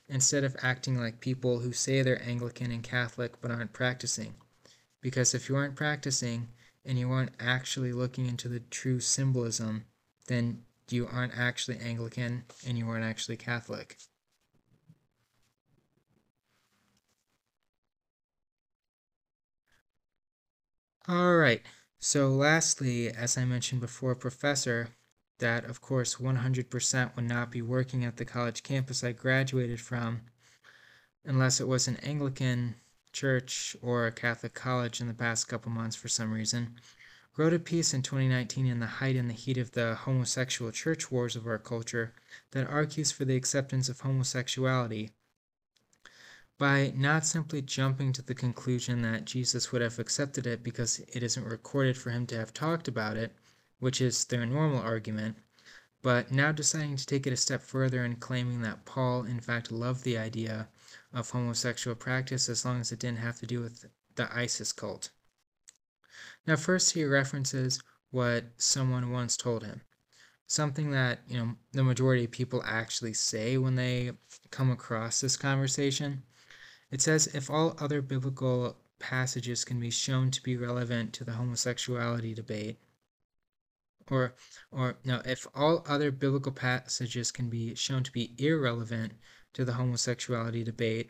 instead 0.09 0.43
of 0.43 0.55
acting 0.61 0.99
like 0.99 1.19
people 1.19 1.59
who 1.59 1.71
say 1.71 2.01
they're 2.01 2.21
Anglican 2.23 2.71
and 2.71 2.83
Catholic 2.83 3.39
but 3.39 3.51
aren't 3.51 3.71
practicing. 3.71 4.33
Because 4.99 5.35
if 5.35 5.47
you 5.47 5.55
aren't 5.55 5.75
practicing 5.75 6.49
and 6.85 6.99
you 6.99 7.11
aren't 7.11 7.33
actually 7.39 7.93
looking 7.93 8.25
into 8.25 8.49
the 8.49 8.59
true 8.59 8.99
symbolism, 8.99 9.85
then 10.27 10.63
you 10.89 11.07
aren't 11.07 11.37
actually 11.37 11.77
Anglican 11.79 12.43
and 12.67 12.77
you 12.77 12.87
aren't 12.87 13.05
actually 13.05 13.37
Catholic. 13.37 13.97
All 21.07 21.35
right. 21.35 21.61
So 21.99 22.29
lastly, 22.29 23.09
as 23.09 23.37
I 23.37 23.45
mentioned 23.45 23.81
before, 23.81 24.15
professor, 24.15 24.89
that 25.39 25.65
of 25.65 25.81
course 25.81 26.15
100% 26.15 27.15
would 27.15 27.25
not 27.25 27.51
be 27.51 27.61
working 27.61 28.05
at 28.05 28.17
the 28.17 28.25
college 28.25 28.63
campus 28.63 29.03
I 29.03 29.11
graduated 29.11 29.81
from 29.81 30.21
unless 31.25 31.59
it 31.59 31.67
was 31.67 31.87
an 31.87 31.97
Anglican 31.97 32.75
church 33.13 33.77
or 33.81 34.05
a 34.05 34.11
Catholic 34.11 34.53
college 34.53 34.99
in 34.99 35.07
the 35.07 35.13
past 35.13 35.47
couple 35.47 35.71
months 35.71 35.95
for 35.95 36.07
some 36.09 36.33
reason, 36.33 36.75
wrote 37.37 37.53
a 37.53 37.59
piece 37.59 37.93
in 37.93 38.01
2019 38.01 38.65
in 38.65 38.79
the 38.79 38.85
height 38.85 39.15
and 39.15 39.29
the 39.29 39.33
heat 39.33 39.57
of 39.57 39.71
the 39.71 39.95
homosexual 39.95 40.71
church 40.71 41.11
wars 41.11 41.35
of 41.35 41.47
our 41.47 41.57
culture 41.57 42.13
that 42.51 42.67
argues 42.67 43.11
for 43.11 43.25
the 43.25 43.35
acceptance 43.35 43.89
of 43.89 44.01
homosexuality 44.01 45.11
by 46.59 46.93
not 46.95 47.25
simply 47.25 47.61
jumping 47.61 48.13
to 48.13 48.21
the 48.21 48.35
conclusion 48.35 49.01
that 49.01 49.25
Jesus 49.25 49.71
would 49.71 49.81
have 49.81 49.97
accepted 49.97 50.45
it 50.45 50.63
because 50.63 50.99
it 50.99 51.23
isn't 51.23 51.43
recorded 51.43 51.97
for 51.97 52.11
him 52.11 52.27
to 52.27 52.37
have 52.37 52.53
talked 52.53 52.87
about 52.87 53.17
it, 53.17 53.35
which 53.79 53.99
is 53.99 54.25
their 54.25 54.45
normal 54.45 54.79
argument, 54.79 55.35
but 56.03 56.31
now 56.31 56.51
deciding 56.51 56.95
to 56.95 57.05
take 57.05 57.25
it 57.25 57.33
a 57.33 57.37
step 57.37 57.61
further 57.61 58.03
and 58.03 58.19
claiming 58.19 58.61
that 58.61 58.85
Paul, 58.85 59.23
in 59.23 59.39
fact, 59.39 59.71
loved 59.71 60.03
the 60.03 60.17
idea 60.17 60.67
of 61.13 61.29
homosexual 61.29 61.95
practice 61.95 62.49
as 62.49 62.65
long 62.65 62.81
as 62.81 62.91
it 62.91 62.99
didn't 62.99 63.19
have 63.19 63.39
to 63.39 63.45
do 63.45 63.61
with 63.61 63.85
the 64.15 64.29
Isis 64.35 64.71
cult. 64.71 65.09
Now, 66.45 66.55
first, 66.55 66.93
he 66.93 67.05
references 67.05 67.81
what 68.11 68.45
someone 68.57 69.11
once 69.11 69.37
told 69.37 69.63
him. 69.63 69.81
Something 70.47 70.91
that, 70.91 71.19
you 71.27 71.37
know, 71.37 71.55
the 71.71 71.83
majority 71.83 72.25
of 72.25 72.31
people 72.31 72.61
actually 72.65 73.13
say 73.13 73.57
when 73.57 73.75
they 73.75 74.11
come 74.51 74.69
across 74.69 75.21
this 75.21 75.37
conversation. 75.37 76.23
It 76.91 77.01
says 77.01 77.27
if 77.27 77.49
all 77.49 77.75
other 77.79 78.01
biblical 78.01 78.77
passages 78.99 79.65
can 79.65 79.79
be 79.79 79.89
shown 79.89 80.31
to 80.31 80.43
be 80.43 80.57
relevant 80.57 81.13
to 81.13 81.23
the 81.23 81.31
homosexuality 81.31 82.35
debate, 82.35 82.77
or 84.11 84.35
or 84.71 84.97
no, 85.03 85.21
if 85.25 85.47
all 85.55 85.83
other 85.87 86.11
biblical 86.11 86.51
passages 86.51 87.31
can 87.31 87.49
be 87.49 87.73
shown 87.73 88.03
to 88.03 88.11
be 88.11 88.35
irrelevant 88.37 89.13
to 89.53 89.65
the 89.65 89.73
homosexuality 89.73 90.63
debate, 90.63 91.09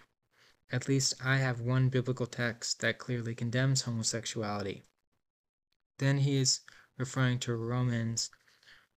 at 0.72 0.88
least 0.88 1.14
I 1.24 1.38
have 1.38 1.62
one 1.62 1.90
biblical 1.90 2.26
text 2.26 2.82
that 2.82 2.98
clearly 2.98 3.36
condemns 3.36 3.82
homosexuality. 3.82 4.84
Then 6.00 6.20
he 6.20 6.38
is 6.38 6.62
referring 6.98 7.40
to 7.40 7.56
Romans 7.56 8.30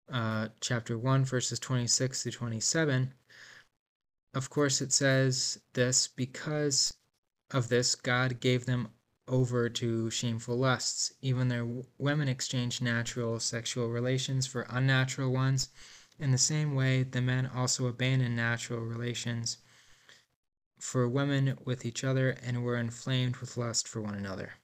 uh, 0.09 0.49
chapter 0.61 0.97
1, 0.99 1.25
verses 1.25 1.59
26 1.59 2.23
to 2.25 2.31
27, 2.31 3.13
of 4.37 4.51
course, 4.51 4.83
it 4.83 4.93
says 4.93 5.59
this 5.73 6.09
because 6.09 6.93
of 7.53 7.71
this, 7.71 7.95
God 7.95 8.39
gave 8.39 8.67
them 8.67 8.89
over 9.27 9.71
to 9.71 10.11
shameful 10.11 10.59
lusts. 10.59 11.15
Even 11.23 11.49
their 11.49 11.67
women 11.97 12.29
exchanged 12.29 12.83
natural 12.83 13.41
sexual 13.41 13.89
relations 13.89 14.47
for 14.47 14.67
unnatural 14.69 15.33
ones. 15.33 15.71
In 16.19 16.31
the 16.31 16.39
same 16.39 16.75
way, 16.75 17.03
the 17.03 17.21
men 17.21 17.47
also 17.47 17.87
abandoned 17.87 18.37
natural 18.37 18.81
relations 18.81 19.59
for 20.79 21.09
women 21.09 21.59
with 21.65 21.85
each 21.85 22.05
other 22.05 22.31
and 22.43 22.63
were 22.63 22.77
inflamed 22.77 23.37
with 23.37 23.57
lust 23.57 23.87
for 23.87 24.01
one 24.01 24.15
another. 24.15 24.55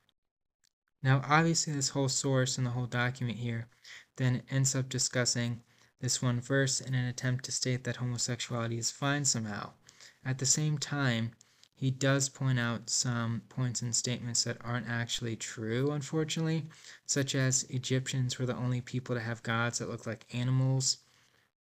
Now, 1.02 1.22
obviously, 1.26 1.72
this 1.72 1.90
whole 1.90 2.08
source 2.08 2.56
and 2.56 2.66
the 2.66 2.70
whole 2.70 2.86
document 2.86 3.38
here 3.38 3.68
then 4.16 4.42
ends 4.50 4.74
up 4.74 4.88
discussing 4.88 5.62
this 6.00 6.22
one 6.22 6.40
verse 6.40 6.80
in 6.80 6.94
an 6.94 7.04
attempt 7.06 7.44
to 7.44 7.52
state 7.52 7.84
that 7.84 7.96
homosexuality 7.96 8.78
is 8.78 8.90
fine 8.90 9.24
somehow. 9.24 9.72
At 10.24 10.38
the 10.38 10.46
same 10.46 10.78
time, 10.78 11.32
he 11.74 11.90
does 11.90 12.28
point 12.28 12.60
out 12.60 12.88
some 12.88 13.42
points 13.48 13.82
and 13.82 13.94
statements 13.94 14.44
that 14.44 14.64
aren't 14.64 14.88
actually 14.88 15.36
true, 15.36 15.90
unfortunately, 15.90 16.66
such 17.06 17.34
as 17.34 17.64
Egyptians 17.64 18.38
were 18.38 18.46
the 18.46 18.56
only 18.56 18.80
people 18.80 19.16
to 19.16 19.20
have 19.20 19.42
gods 19.42 19.78
that 19.78 19.88
looked 19.88 20.06
like 20.06 20.32
animals. 20.32 20.98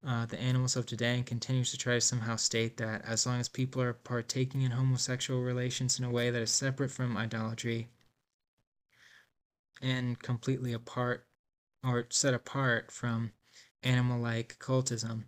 Uh, 0.03 0.25
the 0.25 0.39
animals 0.39 0.75
of 0.75 0.85
today 0.87 1.15
and 1.15 1.27
continues 1.27 1.69
to 1.69 1.77
try 1.77 1.93
to 1.93 2.01
somehow 2.01 2.35
state 2.35 2.77
that 2.77 3.05
as 3.05 3.27
long 3.27 3.39
as 3.39 3.47
people 3.47 3.81
are 3.81 3.93
partaking 3.93 4.61
in 4.63 4.71
homosexual 4.71 5.41
relations 5.41 5.99
in 5.99 6.05
a 6.05 6.09
way 6.09 6.31
that 6.31 6.41
is 6.41 6.49
separate 6.49 6.89
from 6.89 7.15
idolatry 7.15 7.87
and 9.79 10.19
completely 10.19 10.73
apart 10.73 11.27
or 11.83 12.07
set 12.09 12.33
apart 12.33 12.91
from 12.91 13.31
animal 13.83 14.19
like 14.19 14.57
cultism, 14.59 15.25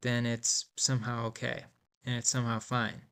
then 0.00 0.24
it's 0.24 0.66
somehow 0.76 1.26
okay 1.26 1.64
and 2.04 2.16
it's 2.16 2.30
somehow 2.30 2.58
fine. 2.58 3.02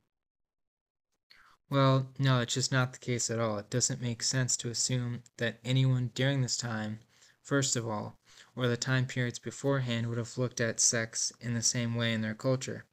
Well, 1.69 2.09
no, 2.19 2.41
it's 2.41 2.55
just 2.55 2.73
not 2.73 2.93
the 2.93 2.99
case 2.99 3.31
at 3.31 3.39
all. 3.39 3.59
It 3.59 3.71
doesn't 3.71 4.03
make 4.03 4.23
sense 4.23 4.57
to 4.59 4.69
assume 4.69 5.23
that 5.39 5.59
anyone 5.65 6.11
during 6.15 6.43
this 6.43 6.57
time, 6.57 7.01
first 7.43 7.77
of 7.77 7.89
all, 7.89 8.19
or 8.57 8.69
the 8.69 8.77
time 8.77 9.07
periods 9.07 9.39
beforehand, 9.39 10.07
would 10.07 10.19
have 10.19 10.39
looked 10.39 10.61
at 10.61 10.81
sex 10.81 11.33
in 11.41 11.55
the 11.55 11.63
same 11.63 11.95
way 11.95 12.13
in 12.13 12.23
their 12.23 12.35
culture. 12.35 12.85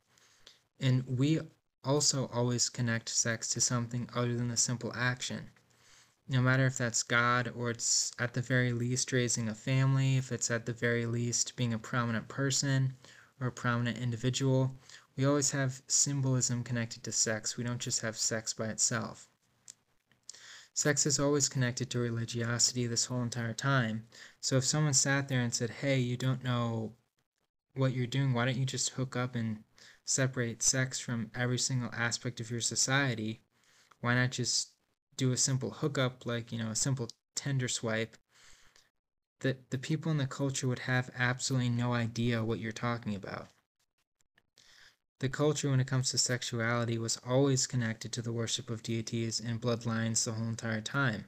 And 0.79 1.03
we 1.07 1.39
also 1.83 2.29
always 2.33 2.69
connect 2.69 3.09
sex 3.09 3.49
to 3.49 3.61
something 3.61 4.09
other 4.13 4.35
than 4.35 4.47
the 4.49 4.57
simple 4.57 4.91
action 4.95 5.49
no 6.29 6.41
matter 6.41 6.67
if 6.67 6.77
that's 6.77 7.01
God 7.01 7.51
or 7.55 7.71
it's 7.71 8.11
at 8.19 8.35
the 8.35 8.41
very 8.41 8.71
least 8.71 9.11
raising 9.11 9.49
a 9.49 9.55
family, 9.55 10.17
if 10.17 10.31
it's 10.31 10.51
at 10.51 10.67
the 10.67 10.73
very 10.73 11.07
least 11.07 11.55
being 11.55 11.73
a 11.73 11.79
prominent 11.79 12.27
person 12.27 12.93
or 13.41 13.47
a 13.47 13.51
prominent 13.51 13.97
individual, 13.97 14.75
we 15.17 15.25
always 15.25 15.49
have 15.51 15.81
symbolism 15.87 16.63
connected 16.63 17.03
to 17.03 17.11
sex. 17.11 17.57
We 17.57 17.63
don't 17.63 17.81
just 17.81 18.01
have 18.01 18.15
sex 18.15 18.53
by 18.53 18.67
itself. 18.67 19.27
Sex 20.79 21.05
is 21.05 21.19
always 21.19 21.49
connected 21.49 21.89
to 21.89 21.99
religiosity 21.99 22.87
this 22.87 23.03
whole 23.03 23.21
entire 23.21 23.53
time. 23.53 24.07
So 24.39 24.55
if 24.55 24.63
someone 24.63 24.93
sat 24.93 25.27
there 25.27 25.41
and 25.41 25.53
said, 25.53 25.69
hey, 25.69 25.99
you 25.99 26.15
don't 26.15 26.41
know 26.41 26.93
what 27.75 27.91
you're 27.91 28.07
doing, 28.07 28.31
why 28.31 28.45
don't 28.45 28.55
you 28.55 28.65
just 28.65 28.91
hook 28.91 29.17
up 29.17 29.35
and 29.35 29.65
separate 30.05 30.63
sex 30.63 30.97
from 30.97 31.31
every 31.35 31.59
single 31.59 31.89
aspect 31.93 32.39
of 32.39 32.49
your 32.49 32.61
society? 32.61 33.41
Why 33.99 34.15
not 34.15 34.31
just 34.31 34.69
do 35.17 35.33
a 35.33 35.37
simple 35.37 35.71
hookup, 35.71 36.25
like, 36.25 36.49
you 36.49 36.59
know, 36.59 36.69
a 36.69 36.77
simple 36.77 37.09
Tinder 37.35 37.67
swipe, 37.67 38.15
that 39.41 39.71
the 39.71 39.77
people 39.77 40.13
in 40.13 40.17
the 40.17 40.27
culture 40.27 40.69
would 40.69 40.79
have 40.79 41.11
absolutely 41.19 41.67
no 41.67 41.91
idea 41.91 42.45
what 42.45 42.59
you're 42.59 42.71
talking 42.71 43.15
about. 43.15 43.49
The 45.19 45.29
culture, 45.29 45.69
when 45.69 45.81
it 45.81 45.87
comes 45.87 46.11
to 46.11 46.17
sexuality, 46.17 46.97
was 46.97 47.19
always 47.27 47.67
connected 47.67 48.13
to 48.13 48.21
the 48.21 48.31
worship 48.31 48.69
of 48.69 48.83
deities 48.83 49.41
and 49.41 49.61
bloodlines 49.61 50.23
the 50.23 50.31
whole 50.31 50.47
entire 50.47 50.81
time. 50.81 51.25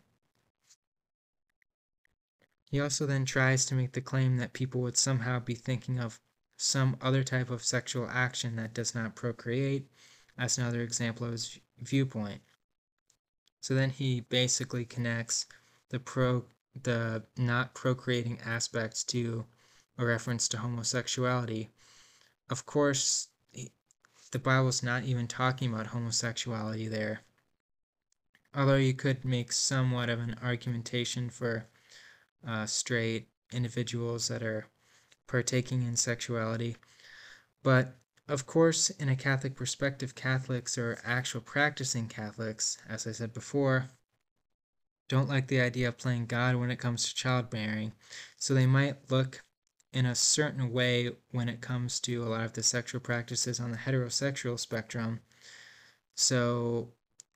He 2.69 2.79
also 2.79 3.05
then 3.05 3.25
tries 3.25 3.65
to 3.65 3.75
make 3.75 3.91
the 3.91 3.99
claim 3.99 4.37
that 4.37 4.53
people 4.53 4.79
would 4.81 4.95
somehow 4.95 5.39
be 5.39 5.55
thinking 5.55 5.99
of 5.99 6.21
some 6.55 6.95
other 7.01 7.21
type 7.21 7.49
of 7.49 7.65
sexual 7.65 8.07
action 8.09 8.55
that 8.55 8.73
does 8.73 8.95
not 8.95 9.15
procreate, 9.15 9.91
as 10.37 10.57
another 10.57 10.81
example 10.81 11.25
of 11.25 11.33
his 11.33 11.59
viewpoint. 11.79 12.41
So 13.59 13.75
then 13.75 13.89
he 13.89 14.21
basically 14.21 14.85
connects 14.85 15.47
the 15.89 15.99
pro 15.99 16.45
the 16.81 17.23
not 17.35 17.73
procreating 17.73 18.39
aspects 18.45 19.03
to 19.03 19.45
a 19.97 20.05
reference 20.05 20.47
to 20.47 20.57
homosexuality. 20.57 21.69
Of 22.49 22.65
course, 22.65 23.27
the 24.31 24.39
Bible's 24.39 24.81
not 24.81 25.03
even 25.03 25.27
talking 25.27 25.73
about 25.73 25.87
homosexuality 25.87 26.87
there. 26.87 27.21
Although 28.55 28.75
you 28.75 28.93
could 28.93 29.23
make 29.23 29.51
somewhat 29.51 30.09
of 30.09 30.19
an 30.19 30.35
argumentation 30.43 31.29
for 31.29 31.67
uh, 32.45 32.65
straight 32.65 33.27
individuals 33.51 34.27
that 34.27 34.43
are 34.43 34.67
partaking 35.27 35.83
in 35.83 35.95
sexuality. 35.95 36.75
But 37.63 37.95
of 38.27 38.45
course, 38.45 38.89
in 38.91 39.09
a 39.09 39.15
Catholic 39.15 39.55
perspective, 39.55 40.15
Catholics 40.15 40.77
or 40.77 40.99
actual 41.03 41.41
practicing 41.41 42.07
Catholics, 42.07 42.77
as 42.87 43.05
I 43.05 43.11
said 43.11 43.33
before, 43.33 43.89
don't 45.09 45.29
like 45.29 45.47
the 45.47 45.59
idea 45.59 45.89
of 45.89 45.97
playing 45.97 46.27
God 46.27 46.55
when 46.55 46.71
it 46.71 46.79
comes 46.79 47.07
to 47.07 47.15
childbearing. 47.15 47.91
So 48.37 48.53
they 48.53 48.65
might 48.65 49.11
look 49.11 49.43
in 49.93 50.05
a 50.05 50.15
certain 50.15 50.71
way 50.71 51.11
when 51.31 51.49
it 51.49 51.61
comes 51.61 51.99
to 52.01 52.23
a 52.23 52.29
lot 52.29 52.45
of 52.45 52.53
the 52.53 52.63
sexual 52.63 53.01
practices 53.01 53.59
on 53.59 53.71
the 53.71 53.77
heterosexual 53.77 54.59
spectrum. 54.59 55.19
So 56.15 56.93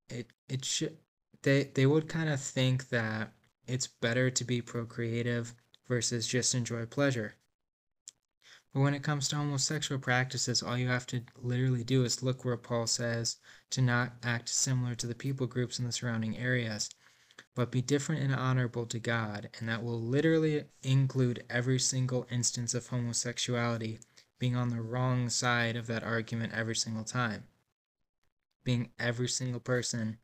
it 0.10 0.32
it 0.47 0.66
should 0.66 0.97
they 1.41 1.66
they 1.66 1.86
would 1.86 2.08
kind 2.08 2.30
of 2.30 2.41
think 2.41 2.89
that 2.89 3.34
it's 3.68 3.88
better 3.88 4.30
to 4.30 4.43
be 4.43 4.62
procreative 4.62 5.53
versus 5.88 6.28
just 6.28 6.56
enjoy 6.56 6.86
pleasure. 6.86 7.36
But 8.74 8.82
when 8.82 8.93
it 8.93 9.03
comes 9.03 9.28
to 9.30 9.38
homosexual 9.38 10.01
practices, 10.01 10.62
all 10.62 10.78
you 10.78 10.88
have 10.89 11.08
to 11.08 11.24
literally 11.41 11.84
do 11.84 12.03
is 12.03 12.22
look 12.24 12.43
where 12.43 12.58
Paul 12.58 12.88
says 12.88 13.38
to 13.72 13.82
not 13.82 14.14
act 14.24 14.49
similar 14.49 14.95
to 14.95 15.08
the 15.08 15.16
people 15.16 15.47
groups 15.47 15.80
in 15.80 15.86
the 15.86 15.91
surrounding 15.91 16.38
areas, 16.38 16.89
but 17.56 17.72
be 17.72 17.82
different 17.82 18.22
and 18.22 18.36
honorable 18.36 18.86
to 18.86 18.99
God, 18.99 19.49
and 19.58 19.70
that 19.70 19.82
will 19.82 19.99
literally 19.99 20.66
include 20.84 21.43
every 21.49 21.80
single 21.80 22.28
instance 22.30 22.74
of 22.74 22.88
homosexuality 22.88 23.99
being 24.39 24.56
on 24.56 24.70
the 24.70 24.82
wrong 24.82 25.30
side 25.30 25.78
of 25.78 25.88
that 25.88 26.03
argument 26.03 26.53
every 26.53 26.76
single 26.76 27.06
time. 27.06 27.45
Being 28.66 28.89
every 28.99 29.30
single 29.30 29.62
person 29.62 30.18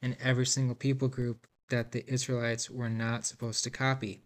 and 0.00 0.16
every 0.22 0.46
single 0.46 0.74
people 0.74 1.08
group 1.08 1.46
that 1.68 1.92
the 1.92 2.10
Israelites 2.10 2.70
were 2.70 2.88
not 2.88 3.26
supposed 3.26 3.62
to 3.64 3.70
copy. 3.70 4.22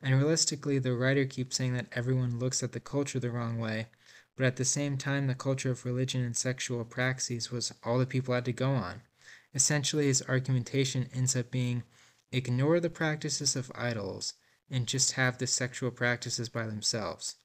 And 0.00 0.14
realistically, 0.14 0.78
the 0.78 0.94
writer 0.94 1.24
keeps 1.24 1.56
saying 1.56 1.74
that 1.74 1.88
everyone 1.92 2.38
looks 2.38 2.62
at 2.62 2.70
the 2.70 2.80
culture 2.80 3.18
the 3.18 3.32
wrong 3.32 3.58
way, 3.58 3.88
but 4.36 4.46
at 4.46 4.54
the 4.54 4.64
same 4.64 4.96
time, 4.96 5.26
the 5.26 5.34
culture 5.34 5.72
of 5.72 5.84
religion 5.84 6.22
and 6.22 6.36
sexual 6.36 6.84
praxis 6.84 7.50
was 7.50 7.74
all 7.82 7.98
the 7.98 8.06
people 8.06 8.32
had 8.32 8.44
to 8.44 8.52
go 8.52 8.70
on. 8.70 9.02
Essentially, 9.54 10.06
his 10.06 10.22
argumentation 10.28 11.08
ends 11.14 11.34
up 11.34 11.50
being 11.50 11.82
ignore 12.32 12.80
the 12.80 12.90
practices 12.90 13.56
of 13.56 13.72
idols 13.74 14.34
and 14.70 14.86
just 14.86 15.12
have 15.12 15.38
the 15.38 15.46
sexual 15.46 15.90
practices 15.90 16.48
by 16.48 16.66
themselves. 16.66 17.36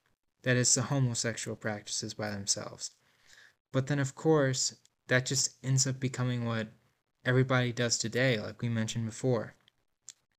That 0.41 0.57
is, 0.57 0.73
the 0.73 0.83
homosexual 0.83 1.55
practices 1.55 2.13
by 2.13 2.29
themselves. 2.31 2.91
But 3.71 3.87
then, 3.87 3.99
of 3.99 4.15
course, 4.15 4.75
that 5.07 5.25
just 5.25 5.55
ends 5.63 5.87
up 5.87 5.99
becoming 5.99 6.45
what 6.45 6.67
everybody 7.25 7.71
does 7.71 7.97
today, 7.97 8.39
like 8.39 8.61
we 8.61 8.69
mentioned 8.69 9.05
before 9.05 9.55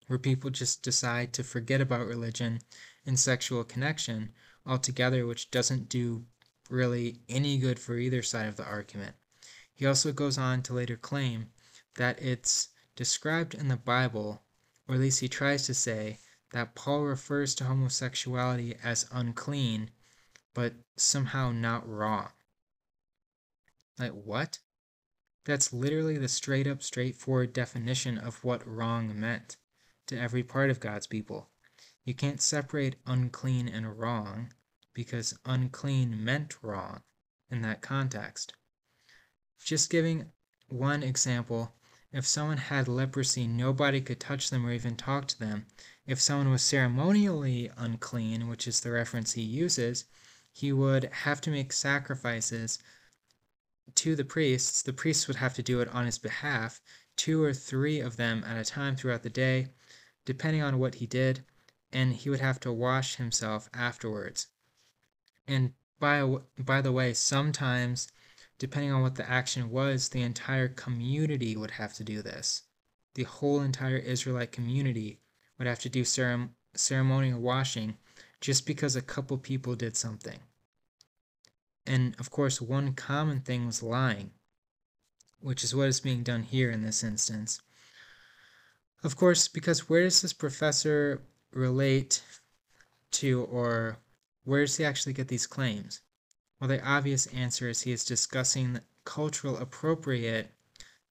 where 0.06 0.18
people 0.18 0.50
just 0.50 0.82
decide 0.82 1.32
to 1.32 1.42
forget 1.42 1.80
about 1.80 2.06
religion 2.06 2.60
and 3.06 3.18
sexual 3.18 3.64
connection 3.64 4.30
altogether, 4.66 5.26
which 5.26 5.50
doesn't 5.50 5.88
do 5.88 6.24
really 6.70 7.20
any 7.28 7.58
good 7.58 7.78
for 7.78 7.96
either 7.96 8.22
side 8.22 8.46
of 8.46 8.56
the 8.56 8.64
argument. 8.64 9.14
He 9.72 9.86
also 9.86 10.12
goes 10.12 10.38
on 10.38 10.62
to 10.62 10.74
later 10.74 10.96
claim 10.96 11.50
that 11.96 12.20
it's 12.22 12.68
described 12.96 13.54
in 13.54 13.68
the 13.68 13.76
Bible, 13.76 14.42
or 14.88 14.94
at 14.96 15.00
least 15.00 15.20
he 15.20 15.28
tries 15.28 15.66
to 15.66 15.74
say, 15.74 16.18
that 16.52 16.74
Paul 16.74 17.02
refers 17.02 17.54
to 17.56 17.64
homosexuality 17.64 18.76
as 18.82 19.06
unclean, 19.10 19.90
but 20.54 20.74
somehow 20.96 21.50
not 21.50 21.88
wrong. 21.88 22.28
Like, 23.98 24.12
what? 24.12 24.60
That's 25.44 25.72
literally 25.72 26.16
the 26.16 26.28
straight 26.28 26.66
up, 26.66 26.82
straightforward 26.82 27.52
definition 27.52 28.18
of 28.18 28.42
what 28.44 28.66
wrong 28.66 29.18
meant 29.18 29.56
to 30.06 30.18
every 30.18 30.42
part 30.42 30.70
of 30.70 30.80
God's 30.80 31.06
people. 31.06 31.50
You 32.04 32.14
can't 32.14 32.40
separate 32.40 32.96
unclean 33.06 33.68
and 33.68 33.98
wrong 33.98 34.52
because 34.92 35.38
unclean 35.44 36.24
meant 36.24 36.62
wrong 36.62 37.02
in 37.50 37.62
that 37.62 37.82
context. 37.82 38.54
Just 39.58 39.90
giving 39.90 40.26
one 40.68 41.02
example, 41.02 41.74
if 42.14 42.26
someone 42.26 42.56
had 42.56 42.88
leprosy, 42.88 43.46
nobody 43.46 44.00
could 44.00 44.20
touch 44.20 44.48
them 44.48 44.64
or 44.64 44.72
even 44.72 44.96
talk 44.96 45.26
to 45.26 45.38
them. 45.38 45.66
If 46.06 46.20
someone 46.20 46.50
was 46.50 46.62
ceremonially 46.62 47.70
unclean, 47.76 48.48
which 48.48 48.66
is 48.66 48.80
the 48.80 48.92
reference 48.92 49.32
he 49.32 49.42
uses, 49.42 50.04
he 50.52 50.72
would 50.72 51.04
have 51.04 51.40
to 51.42 51.50
make 51.50 51.72
sacrifices 51.72 52.78
to 53.96 54.14
the 54.16 54.24
priests. 54.24 54.80
The 54.80 54.92
priests 54.92 55.26
would 55.26 55.36
have 55.36 55.54
to 55.54 55.62
do 55.62 55.80
it 55.80 55.88
on 55.88 56.06
his 56.06 56.18
behalf, 56.18 56.80
two 57.16 57.42
or 57.42 57.52
three 57.52 58.00
of 58.00 58.16
them 58.16 58.44
at 58.44 58.56
a 58.56 58.64
time 58.64 58.96
throughout 58.96 59.24
the 59.24 59.30
day 59.30 59.68
depending 60.24 60.62
on 60.62 60.78
what 60.78 60.96
he 60.96 61.06
did, 61.06 61.44
and 61.92 62.14
he 62.14 62.30
would 62.30 62.40
have 62.40 62.58
to 62.60 62.72
wash 62.72 63.16
himself 63.16 63.68
afterwards. 63.74 64.48
And 65.46 65.74
by, 65.98 66.38
by 66.58 66.80
the 66.80 66.92
way, 66.92 67.14
sometimes, 67.14 68.08
depending 68.58 68.92
on 68.92 69.02
what 69.02 69.16
the 69.16 69.28
action 69.28 69.70
was, 69.70 70.08
the 70.08 70.22
entire 70.22 70.68
community 70.68 71.56
would 71.56 71.72
have 71.72 71.94
to 71.94 72.04
do 72.04 72.22
this. 72.22 72.62
The 73.14 73.24
whole 73.24 73.60
entire 73.60 73.96
Israelite 73.96 74.52
community 74.52 75.20
would 75.58 75.66
have 75.66 75.80
to 75.80 75.88
do 75.88 76.04
ceremonial 76.04 77.40
washing 77.40 77.96
just 78.40 78.66
because 78.66 78.96
a 78.96 79.02
couple 79.02 79.38
people 79.38 79.74
did 79.74 79.96
something. 79.96 80.38
And 81.86 82.16
of 82.18 82.30
course, 82.30 82.60
one 82.60 82.94
common 82.94 83.40
thing 83.40 83.66
was 83.66 83.82
lying, 83.82 84.30
which 85.40 85.62
is 85.62 85.74
what 85.74 85.88
is 85.88 86.00
being 86.00 86.22
done 86.22 86.42
here 86.42 86.70
in 86.70 86.82
this 86.82 87.04
instance. 87.04 87.60
Of 89.02 89.16
course, 89.16 89.48
because 89.48 89.88
where 89.88 90.02
does 90.02 90.22
this 90.22 90.32
professor 90.32 91.20
relate 91.52 92.22
to, 93.12 93.42
or 93.44 93.98
where 94.44 94.62
does 94.62 94.76
he 94.76 94.84
actually 94.84 95.12
get 95.12 95.28
these 95.28 95.46
claims? 95.46 96.00
Well, 96.64 96.78
the 96.78 96.88
obvious 96.88 97.26
answer 97.26 97.68
is 97.68 97.82
he 97.82 97.92
is 97.92 98.06
discussing 98.06 98.80
cultural 99.04 99.58
appropriate 99.58 100.50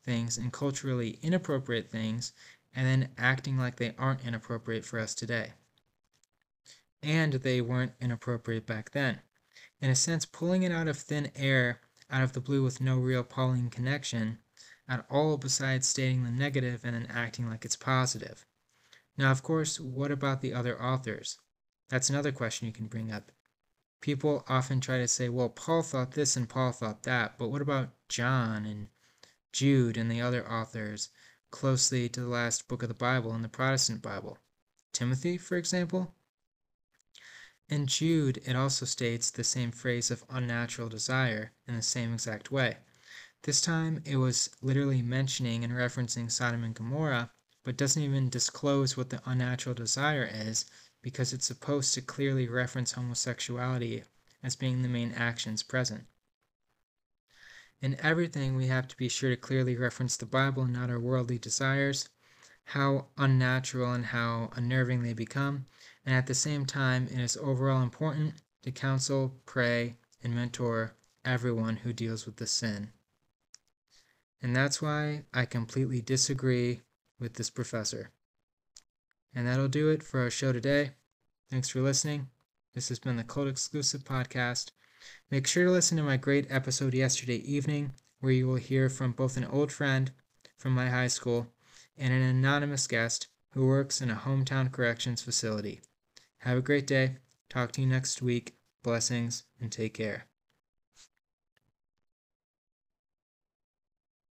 things 0.04 0.36
and 0.36 0.52
culturally 0.52 1.20
inappropriate 1.22 1.92
things, 1.92 2.34
and 2.76 2.88
then 2.88 3.12
acting 3.20 3.60
like 3.60 3.76
they 3.76 3.94
aren't 4.00 4.26
inappropriate 4.26 4.84
for 4.84 4.98
us 4.98 5.14
today. 5.14 5.54
And 7.04 7.34
they 7.34 7.62
weren't 7.62 7.94
inappropriate 8.02 8.66
back 8.66 8.94
then. 8.94 9.22
In 9.80 9.92
a 9.92 9.96
sense, 9.96 10.26
pulling 10.26 10.64
it 10.64 10.72
out 10.72 10.88
of 10.88 10.98
thin 10.98 11.30
air, 11.36 11.82
out 12.10 12.24
of 12.24 12.34
the 12.34 12.42
blue 12.42 12.64
with 12.64 12.82
no 12.82 12.98
real 12.98 13.24
Pauline 13.24 13.70
connection, 13.70 14.40
at 14.90 15.06
all 15.08 15.38
besides 15.38 15.88
stating 15.88 16.24
the 16.24 16.32
negative 16.32 16.82
and 16.84 16.96
then 16.96 17.08
acting 17.12 17.48
like 17.48 17.64
it's 17.64 17.76
positive. 17.76 18.48
Now, 19.20 19.30
of 19.30 19.44
course, 19.44 19.80
what 19.80 20.10
about 20.10 20.42
the 20.42 20.56
other 20.56 20.82
authors? 20.82 21.38
That's 21.90 22.10
another 22.10 22.32
question 22.32 22.66
you 22.66 22.74
can 22.74 22.88
bring 22.88 23.12
up. 23.12 23.32
People 24.04 24.44
often 24.50 24.82
try 24.82 24.98
to 24.98 25.08
say, 25.08 25.30
well, 25.30 25.48
Paul 25.48 25.82
thought 25.82 26.12
this 26.12 26.36
and 26.36 26.50
Paul 26.50 26.74
thought 26.74 27.04
that, 27.04 27.38
but 27.38 27.48
what 27.48 27.62
about 27.62 27.94
John 28.10 28.66
and 28.66 28.90
Jude 29.54 29.96
and 29.96 30.12
the 30.12 30.20
other 30.20 30.46
authors 30.46 31.08
closely 31.52 32.10
to 32.10 32.20
the 32.20 32.28
last 32.28 32.68
book 32.68 32.84
of 32.84 32.90
the 32.90 32.96
Bible 32.96 33.34
in 33.34 33.44
the 33.44 33.48
Protestant 33.48 34.02
Bible? 34.02 34.40
Timothy, 34.92 35.38
for 35.38 35.56
example? 35.56 36.14
In 37.70 37.88
Jude, 37.88 38.42
it 38.46 38.58
also 38.58 38.86
states 38.86 39.32
the 39.32 39.42
same 39.42 39.72
phrase 39.72 40.12
of 40.12 40.26
unnatural 40.30 40.90
desire 40.90 41.54
in 41.66 41.78
the 41.78 41.82
same 41.82 42.14
exact 42.14 42.52
way. 42.52 42.80
This 43.44 43.62
time 43.62 44.04
it 44.04 44.18
was 44.18 44.50
literally 44.62 45.02
mentioning 45.02 45.64
and 45.64 45.72
referencing 45.72 46.30
Sodom 46.30 46.66
and 46.66 46.76
Gomorrah, 46.76 47.32
but 47.64 47.78
doesn't 47.78 48.04
even 48.04 48.28
disclose 48.28 48.98
what 48.98 49.12
the 49.12 49.22
unnatural 49.26 49.74
desire 49.74 50.30
is 50.30 50.66
because 51.04 51.34
it's 51.34 51.46
supposed 51.46 51.94
to 51.94 52.02
clearly 52.02 52.48
reference 52.48 52.94
homosexuality 52.94 54.04
as 54.42 54.56
being 54.56 54.82
the 54.82 54.90
main 54.90 55.12
actions 55.12 55.62
present. 55.62 56.06
In 57.82 58.00
everything, 58.00 58.56
we 58.56 58.68
have 58.68 58.88
to 58.88 58.98
be 58.98 59.10
sure 59.10 59.30
to 59.30 59.36
clearly 59.36 59.76
reference 59.76 60.18
the 60.18 60.26
Bible 60.26 60.64
and 60.64 60.74
not 60.74 60.90
our 60.90 61.00
worldly 61.00 61.38
desires, 61.38 62.10
how 62.64 63.08
unnatural 63.18 63.92
and 63.92 64.06
how 64.06 64.50
unnerving 64.56 65.04
they 65.04 65.14
become, 65.14 65.66
and 66.06 66.16
at 66.16 66.26
the 66.26 66.34
same 66.34 66.66
time, 66.66 67.08
it 67.12 67.20
is 67.20 67.36
overall 67.38 67.84
important 67.84 68.36
to 68.62 68.72
counsel, 68.72 69.36
pray, 69.46 69.98
and 70.24 70.34
mentor 70.34 70.96
everyone 71.26 71.76
who 71.76 71.92
deals 71.92 72.26
with 72.26 72.38
the 72.38 72.48
sin. 72.48 72.94
And 74.42 74.56
that's 74.56 74.82
why 74.82 75.26
I 75.34 75.46
completely 75.46 76.02
disagree 76.02 76.82
with 77.20 77.34
this 77.34 77.50
professor. 77.50 78.13
And 79.36 79.48
that'll 79.48 79.68
do 79.68 79.90
it 79.90 80.04
for 80.04 80.20
our 80.20 80.30
show 80.30 80.52
today. 80.52 80.92
Thanks 81.50 81.70
for 81.70 81.82
listening. 81.82 82.28
This 82.74 82.90
has 82.90 83.00
been 83.00 83.18
the 83.18 83.24
Cult 83.24 83.48
Exclusive 83.48 84.04
Podcast. 84.04 84.72
Make 85.30 85.48
sure 85.48 85.66
to 85.66 85.72
listen 85.72 85.98
to 85.98 86.04
my 86.04 86.18
great 86.18 86.48
episode 86.50 86.94
yesterday 86.94 87.38
evening, 87.38 87.94
where 88.20 88.32
you 88.32 88.48
will 88.48 88.56
hear 88.56 88.90
from 88.90 89.12
both 89.12 89.38
an 89.38 89.46
old 89.46 89.72
friend 89.72 90.12
from 90.58 90.74
my 90.74 90.90
high 90.90 91.08
school 91.08 91.48
and 91.98 92.14
an 92.14 92.22
anonymous 92.22 92.88
guest 92.88 93.28
who 93.52 93.68
works 93.68 94.02
in 94.02 94.10
a 94.10 94.16
hometown 94.16 94.72
corrections 94.72 95.22
facility. 95.22 95.82
Have 96.40 96.58
a 96.58 96.62
great 96.62 96.88
day. 96.88 97.18
Talk 97.50 97.72
to 97.74 97.82
you 97.82 97.88
next 97.88 98.22
week. 98.22 98.56
Blessings 98.82 99.44
and 99.62 99.72
take 99.72 99.94
care. 99.94 100.26